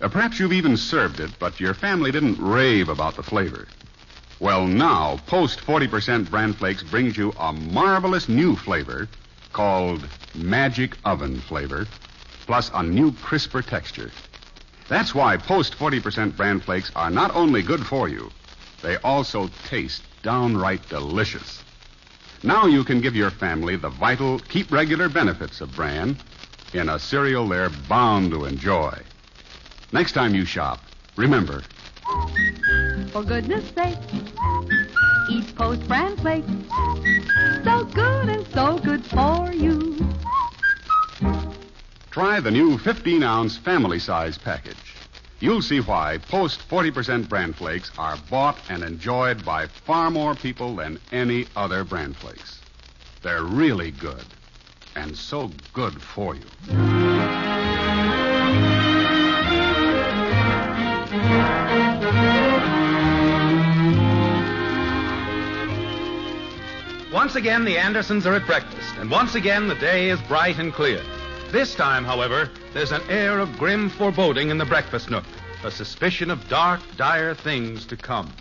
Uh, 0.01 0.09
perhaps 0.09 0.39
you've 0.39 0.53
even 0.53 0.77
served 0.77 1.21
it, 1.21 1.31
but 1.39 1.61
your 1.61 1.75
family 1.75 2.11
didn't 2.11 2.41
rave 2.41 2.89
about 2.89 3.17
the 3.17 3.23
flavor. 3.23 3.69
Well, 4.39 4.67
now, 4.67 5.21
Post 5.27 5.61
40% 5.61 6.31
Bran 6.31 6.55
Flakes 6.55 6.83
brings 6.83 7.19
you 7.19 7.35
a 7.39 7.53
marvelous 7.53 8.27
new 8.27 8.57
flavor 8.57 9.09
called 9.53 10.09
Magic 10.35 10.97
Oven 11.05 11.39
Flavor, 11.41 11.87
plus 12.47 12.71
a 12.73 12.83
new 12.83 13.13
crisper 13.13 13.61
texture. 13.61 14.11
That's 14.89 15.15
why 15.15 15.37
Post 15.37 15.79
40% 15.79 16.35
Bran 16.35 16.61
Flakes 16.61 16.91
are 16.97 17.11
not 17.11 17.35
only 17.35 17.61
good 17.61 17.85
for 17.85 18.09
you, 18.09 18.31
they 18.81 18.97
also 18.99 19.51
taste 19.69 20.03
downright 20.23 20.89
delicious. 20.89 21.63
Now 22.43 22.65
you 22.65 22.85
can 22.85 23.03
give 23.03 23.15
your 23.15 23.31
family 23.31 23.77
the 23.77 23.91
vital, 23.91 24.39
keep 24.39 24.73
regular 24.73 25.11
benefits 25.11 25.61
of 25.61 25.77
bran 25.77 26.17
in 26.73 26.89
a 26.89 26.99
cereal 26.99 27.47
they're 27.47 27.69
bound 27.69 28.31
to 28.31 28.47
enjoy. 28.47 28.95
Next 29.93 30.13
time 30.13 30.35
you 30.35 30.45
shop, 30.45 30.81
remember, 31.17 31.63
For 33.11 33.25
goodness 33.25 33.69
sake, 33.75 33.99
eat 35.29 35.55
Post 35.57 35.87
Bran 35.89 36.17
Flakes. 36.17 36.49
So 37.65 37.85
good 37.85 38.29
and 38.29 38.47
so 38.55 38.79
good 38.79 39.05
for 39.05 39.53
you. 39.53 39.97
try 42.11 42.39
the 42.39 42.53
new 42.53 42.79
15 42.79 43.23
ounce 43.25 43.57
family 43.57 43.99
size 43.99 44.39
package. 44.39 44.77
You'll 45.41 45.63
see 45.63 45.81
why 45.81 46.19
Post 46.19 46.69
40% 46.69 47.29
bran 47.29 47.53
flakes 47.53 47.91
are 47.99 48.17
bought 48.29 48.59
and 48.69 48.85
enjoyed 48.85 49.45
by 49.45 49.67
far 49.67 50.11
more 50.11 50.37
people 50.37 50.77
than 50.77 51.01
any 51.11 51.47
other 51.57 51.83
bran 51.83 52.13
flakes. 52.13 52.61
They're 53.23 53.43
really 53.43 53.91
good, 53.91 54.25
and 54.95 55.17
so 55.17 55.51
good 55.73 56.01
for 56.01 56.37
you. 56.37 57.10
Once 67.21 67.37
again, 67.37 67.67
the 67.67 67.77
Andersons 67.77 68.27
are 68.27 68.33
at 68.33 68.47
breakfast, 68.47 68.95
and 68.97 69.11
once 69.11 69.35
again, 69.35 69.69
the 69.69 69.75
day 69.75 70.09
is 70.09 70.19
bright 70.23 70.59
and 70.59 70.73
clear. 70.73 71.03
This 71.51 71.75
time, 71.75 72.03
however, 72.03 72.49
there's 72.73 72.93
an 72.93 73.03
air 73.11 73.41
of 73.41 73.59
grim 73.59 73.91
foreboding 73.91 74.49
in 74.49 74.57
the 74.57 74.65
breakfast 74.65 75.11
nook, 75.11 75.27
a 75.63 75.71
suspicion 75.71 76.31
of 76.31 76.49
dark, 76.49 76.81
dire 76.97 77.35
things 77.35 77.85
to 77.89 77.97
come. 77.99 78.33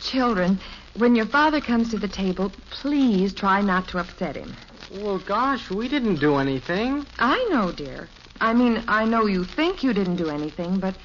Children, 0.00 0.58
when 0.96 1.14
your 1.14 1.26
father 1.26 1.60
comes 1.60 1.90
to 1.90 1.96
the 1.96 2.08
table, 2.08 2.50
please 2.70 3.32
try 3.32 3.60
not 3.60 3.86
to 3.86 3.98
upset 3.98 4.34
him. 4.34 4.56
Well, 4.94 5.20
gosh, 5.20 5.70
we 5.70 5.86
didn't 5.86 6.16
do 6.16 6.38
anything. 6.38 7.06
I 7.20 7.46
know, 7.52 7.70
dear. 7.70 8.08
I 8.40 8.52
mean, 8.52 8.82
I 8.88 9.04
know 9.04 9.26
you 9.26 9.44
think 9.44 9.84
you 9.84 9.92
didn't 9.92 10.16
do 10.16 10.28
anything, 10.28 10.80
but 10.80 10.96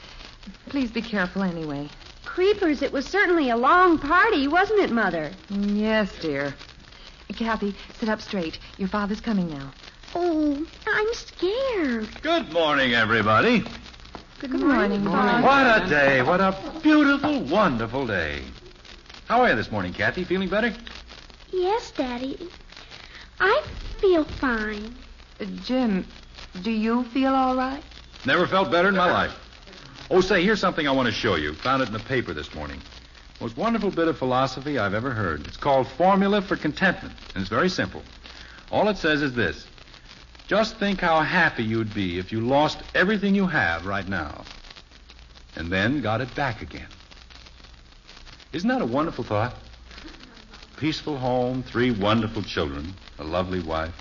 please 0.67 0.89
be 0.89 1.03
careful 1.03 1.43
anyway. 1.43 1.89
Creepers, 2.33 2.81
it 2.81 2.91
was 2.91 3.05
certainly 3.05 3.51
a 3.51 3.55
long 3.55 3.99
party, 3.99 4.47
wasn't 4.47 4.79
it, 4.79 4.89
Mother? 4.89 5.29
Yes, 5.51 6.11
dear. 6.19 6.55
Kathy, 7.35 7.75
sit 7.99 8.09
up 8.09 8.21
straight. 8.21 8.57
Your 8.79 8.87
father's 8.87 9.21
coming 9.21 9.51
now. 9.51 9.71
Oh, 10.15 10.65
I'm 10.87 11.13
scared. 11.13 12.09
Good 12.23 12.51
morning, 12.51 12.95
everybody. 12.95 13.63
Good, 14.39 14.49
morning, 14.49 15.03
Bob. 15.03 15.43
What 15.43 15.83
a 15.83 15.87
day. 15.87 16.23
What 16.23 16.41
a 16.41 16.55
beautiful, 16.81 17.39
wonderful 17.41 18.07
day. 18.07 18.41
How 19.27 19.41
are 19.41 19.49
you 19.49 19.55
this 19.55 19.71
morning, 19.71 19.93
Kathy? 19.93 20.23
Feeling 20.23 20.49
better? 20.49 20.73
Yes, 21.51 21.91
Daddy. 21.91 22.49
I 23.39 23.63
feel 24.01 24.23
fine. 24.23 24.95
Uh, 25.39 25.45
Jim, 25.63 26.03
do 26.63 26.71
you 26.71 27.03
feel 27.03 27.35
all 27.35 27.55
right? 27.55 27.83
Never 28.25 28.47
felt 28.47 28.71
better 28.71 28.89
in 28.89 28.95
my 28.95 29.11
life. 29.11 29.42
Oh, 30.13 30.21
say, 30.21 30.43
here's 30.43 30.61
something 30.61 30.87
I 30.87 30.91
want 30.91 31.07
to 31.07 31.11
show 31.11 31.37
you. 31.37 31.55
Found 31.55 31.81
it 31.81 31.87
in 31.87 31.93
the 31.93 31.99
paper 31.99 32.35
this 32.35 32.53
morning. 32.53 32.79
Most 33.41 33.57
wonderful 33.57 33.89
bit 33.89 34.07
of 34.07 34.15
philosophy 34.15 34.77
I've 34.77 34.93
ever 34.93 35.09
heard. 35.09 35.47
It's 35.47 35.57
called 35.57 35.87
Formula 35.87 36.39
for 36.39 36.55
Contentment, 36.55 37.15
and 37.33 37.41
it's 37.41 37.49
very 37.49 37.67
simple. 37.67 38.03
All 38.71 38.89
it 38.89 38.97
says 38.97 39.23
is 39.23 39.33
this 39.33 39.65
Just 40.45 40.77
think 40.77 40.99
how 41.01 41.21
happy 41.21 41.63
you'd 41.63 41.95
be 41.95 42.19
if 42.19 42.31
you 42.31 42.41
lost 42.41 42.77
everything 42.93 43.33
you 43.33 43.47
have 43.47 43.87
right 43.87 44.07
now 44.07 44.43
and 45.55 45.71
then 45.71 46.03
got 46.03 46.21
it 46.21 46.35
back 46.35 46.61
again. 46.61 46.89
Isn't 48.51 48.69
that 48.69 48.83
a 48.83 48.85
wonderful 48.85 49.23
thought? 49.23 49.55
Peaceful 50.77 51.17
home, 51.17 51.63
three 51.63 51.89
wonderful 51.89 52.43
children, 52.43 52.93
a 53.17 53.23
lovely 53.23 53.61
wife. 53.61 53.95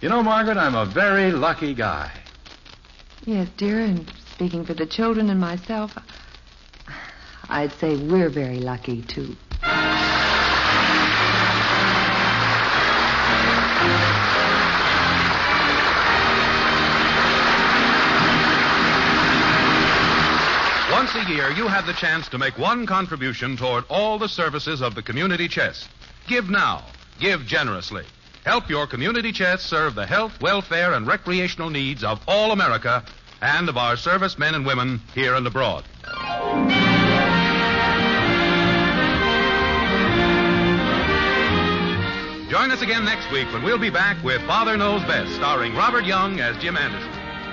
You 0.00 0.08
know, 0.08 0.22
Margaret, 0.22 0.56
I'm 0.56 0.74
a 0.74 0.86
very 0.86 1.32
lucky 1.32 1.74
guy. 1.74 2.10
Yes, 3.26 3.46
dear, 3.58 3.80
and 3.80 4.10
speaking 4.40 4.64
for 4.64 4.72
the 4.72 4.86
children 4.86 5.28
and 5.28 5.38
myself, 5.38 5.94
I'd 7.50 7.72
say 7.72 7.94
we're 7.94 8.30
very 8.30 8.58
lucky, 8.58 9.02
too. 9.02 9.36
Once 20.90 21.14
a 21.14 21.28
year, 21.28 21.50
you 21.50 21.68
have 21.68 21.84
the 21.84 21.92
chance 21.92 22.26
to 22.30 22.38
make 22.38 22.56
one 22.56 22.86
contribution 22.86 23.58
toward 23.58 23.84
all 23.90 24.18
the 24.18 24.26
services 24.26 24.80
of 24.80 24.94
the 24.94 25.02
community 25.02 25.48
chest. 25.48 25.86
Give 26.26 26.48
now. 26.48 26.86
Give 27.20 27.44
generously. 27.44 28.06
Help 28.46 28.70
your 28.70 28.86
community 28.86 29.32
chest 29.32 29.66
serve 29.66 29.94
the 29.94 30.06
health, 30.06 30.40
welfare, 30.40 30.94
and 30.94 31.06
recreational 31.06 31.68
needs 31.68 32.02
of 32.02 32.22
all 32.26 32.52
America 32.52 33.04
and 33.42 33.68
of 33.68 33.76
our 33.76 33.96
servicemen 33.96 34.54
and 34.54 34.66
women 34.66 35.00
here 35.14 35.34
and 35.34 35.46
abroad. 35.46 35.84
Join 42.50 42.72
us 42.72 42.82
again 42.82 43.04
next 43.04 43.30
week 43.30 43.46
when 43.52 43.62
we'll 43.62 43.78
be 43.78 43.90
back 43.90 44.22
with 44.24 44.42
Father 44.42 44.76
Knows 44.76 45.02
Best, 45.04 45.32
starring 45.36 45.74
Robert 45.74 46.04
Young 46.04 46.40
as 46.40 46.56
Jim 46.58 46.76
Anderson. 46.76 47.08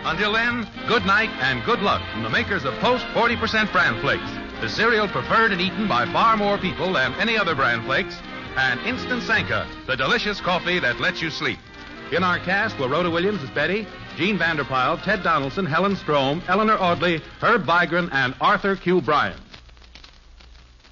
Until 0.05 0.33
then, 0.33 0.67
good 0.87 1.05
night 1.05 1.29
and 1.39 1.63
good 1.65 1.81
luck 1.81 2.01
from 2.11 2.23
the 2.23 2.29
makers 2.29 2.65
of 2.65 2.73
Post 2.75 3.05
40% 3.07 3.71
Bran 3.71 4.01
Flakes, 4.01 4.29
the 4.59 4.69
cereal 4.69 5.07
preferred 5.07 5.51
and 5.51 5.61
eaten 5.61 5.87
by 5.87 6.05
far 6.11 6.35
more 6.35 6.57
people 6.57 6.93
than 6.93 7.13
any 7.15 7.37
other 7.37 7.53
bran 7.53 7.83
flakes, 7.83 8.17
and 8.55 8.79
Instant 8.81 9.21
Sanka, 9.21 9.67
the 9.85 9.95
delicious 9.95 10.41
coffee 10.41 10.79
that 10.79 10.99
lets 10.99 11.21
you 11.21 11.29
sleep. 11.29 11.59
In 12.11 12.23
our 12.23 12.39
cast 12.39 12.79
were 12.79 12.87
Rhoda 12.87 13.11
Williams 13.11 13.43
as 13.43 13.49
Betty, 13.51 13.85
Jean 14.17 14.39
Vander 14.39 14.65
Pyl, 14.65 14.97
Ted 14.97 15.21
Donaldson, 15.21 15.67
Helen 15.67 15.95
Strome, 15.95 16.41
Eleanor 16.49 16.79
Audley, 16.79 17.21
Herb 17.39 17.67
Vigran, 17.67 18.09
and 18.11 18.33
Arthur 18.41 18.75
Q. 18.75 18.99
Bryan. 18.99 19.39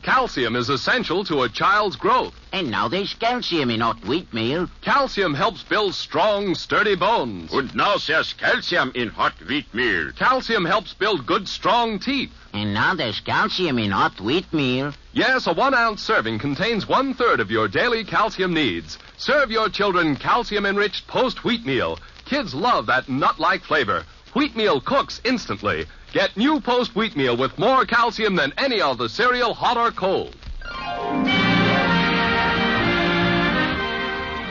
Calcium 0.03 0.55
is 0.55 0.69
essential 0.69 1.25
to 1.25 1.41
a 1.41 1.49
child's 1.49 1.95
growth. 1.95 2.35
And 2.53 2.69
now 2.69 2.88
there's 2.88 3.15
calcium 3.15 3.71
in 3.71 3.79
hot 3.79 4.05
wheat 4.05 4.31
meal. 4.31 4.69
Calcium 4.81 5.33
helps 5.33 5.63
build 5.63 5.95
strong, 5.95 6.53
sturdy 6.53 6.95
bones. 6.95 7.51
And 7.51 7.73
now 7.73 7.95
there's 7.97 8.33
calcium 8.33 8.91
in 8.93 9.07
hot 9.07 9.33
wheat 9.47 9.73
meal. 9.73 10.11
Calcium 10.11 10.63
helps 10.63 10.93
build 10.93 11.25
good, 11.25 11.47
strong 11.47 11.97
teeth. 11.97 12.29
And 12.53 12.75
now 12.75 12.93
there's 12.93 13.19
calcium 13.21 13.79
in 13.79 13.89
hot 13.89 14.21
wheat 14.21 14.53
meal. 14.53 14.93
Yes, 15.13 15.47
a 15.47 15.53
one 15.53 15.73
ounce 15.73 16.03
serving 16.03 16.38
contains 16.38 16.88
one 16.88 17.15
third 17.15 17.39
of 17.39 17.49
your 17.49 17.67
daily 17.67 18.03
calcium 18.03 18.53
needs. 18.53 18.99
Serve 19.17 19.49
your 19.49 19.69
children 19.69 20.15
calcium 20.15 20.67
enriched 20.67 21.07
post 21.07 21.43
wheat 21.43 21.65
meal. 21.65 21.97
Kids 22.25 22.55
love 22.55 22.88
that 22.88 23.07
nut 23.07 23.39
like 23.39 23.63
flavor. 23.63 24.03
Wheat 24.33 24.55
meal 24.55 24.81
cooks 24.81 25.21
instantly. 25.23 25.85
Get 26.11 26.35
new 26.35 26.59
post 26.59 26.95
wheat 26.95 27.15
meal 27.15 27.38
with 27.38 27.57
more 27.59 27.85
calcium 27.85 28.35
than 28.35 28.51
any 28.57 28.81
other 28.81 29.07
cereal, 29.07 29.53
hot 29.53 29.77
or 29.77 29.91
cold. 29.91 30.35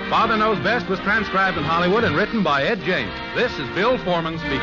Father 0.09 0.37
Father 0.37 0.37
Knows 0.37 0.61
Best 0.61 0.89
was 0.89 1.01
transcribed 1.01 1.59
in 1.59 1.65
Hollywood 1.65 2.05
and 2.05 2.15
written 2.15 2.45
by 2.45 2.63
Ed 2.63 2.81
James. 2.83 3.13
This 3.35 3.53
is 3.59 3.69
Bill 3.75 3.99
Forman 4.05 4.39
speaking. 4.39 4.61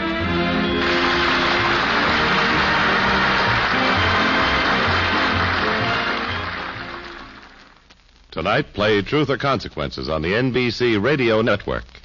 Tonight, 8.31 8.73
play 8.73 9.01
Truth 9.01 9.29
or 9.29 9.37
Consequences 9.37 10.07
on 10.07 10.21
the 10.21 10.31
NBC 10.31 11.03
Radio 11.03 11.41
Network. 11.41 12.00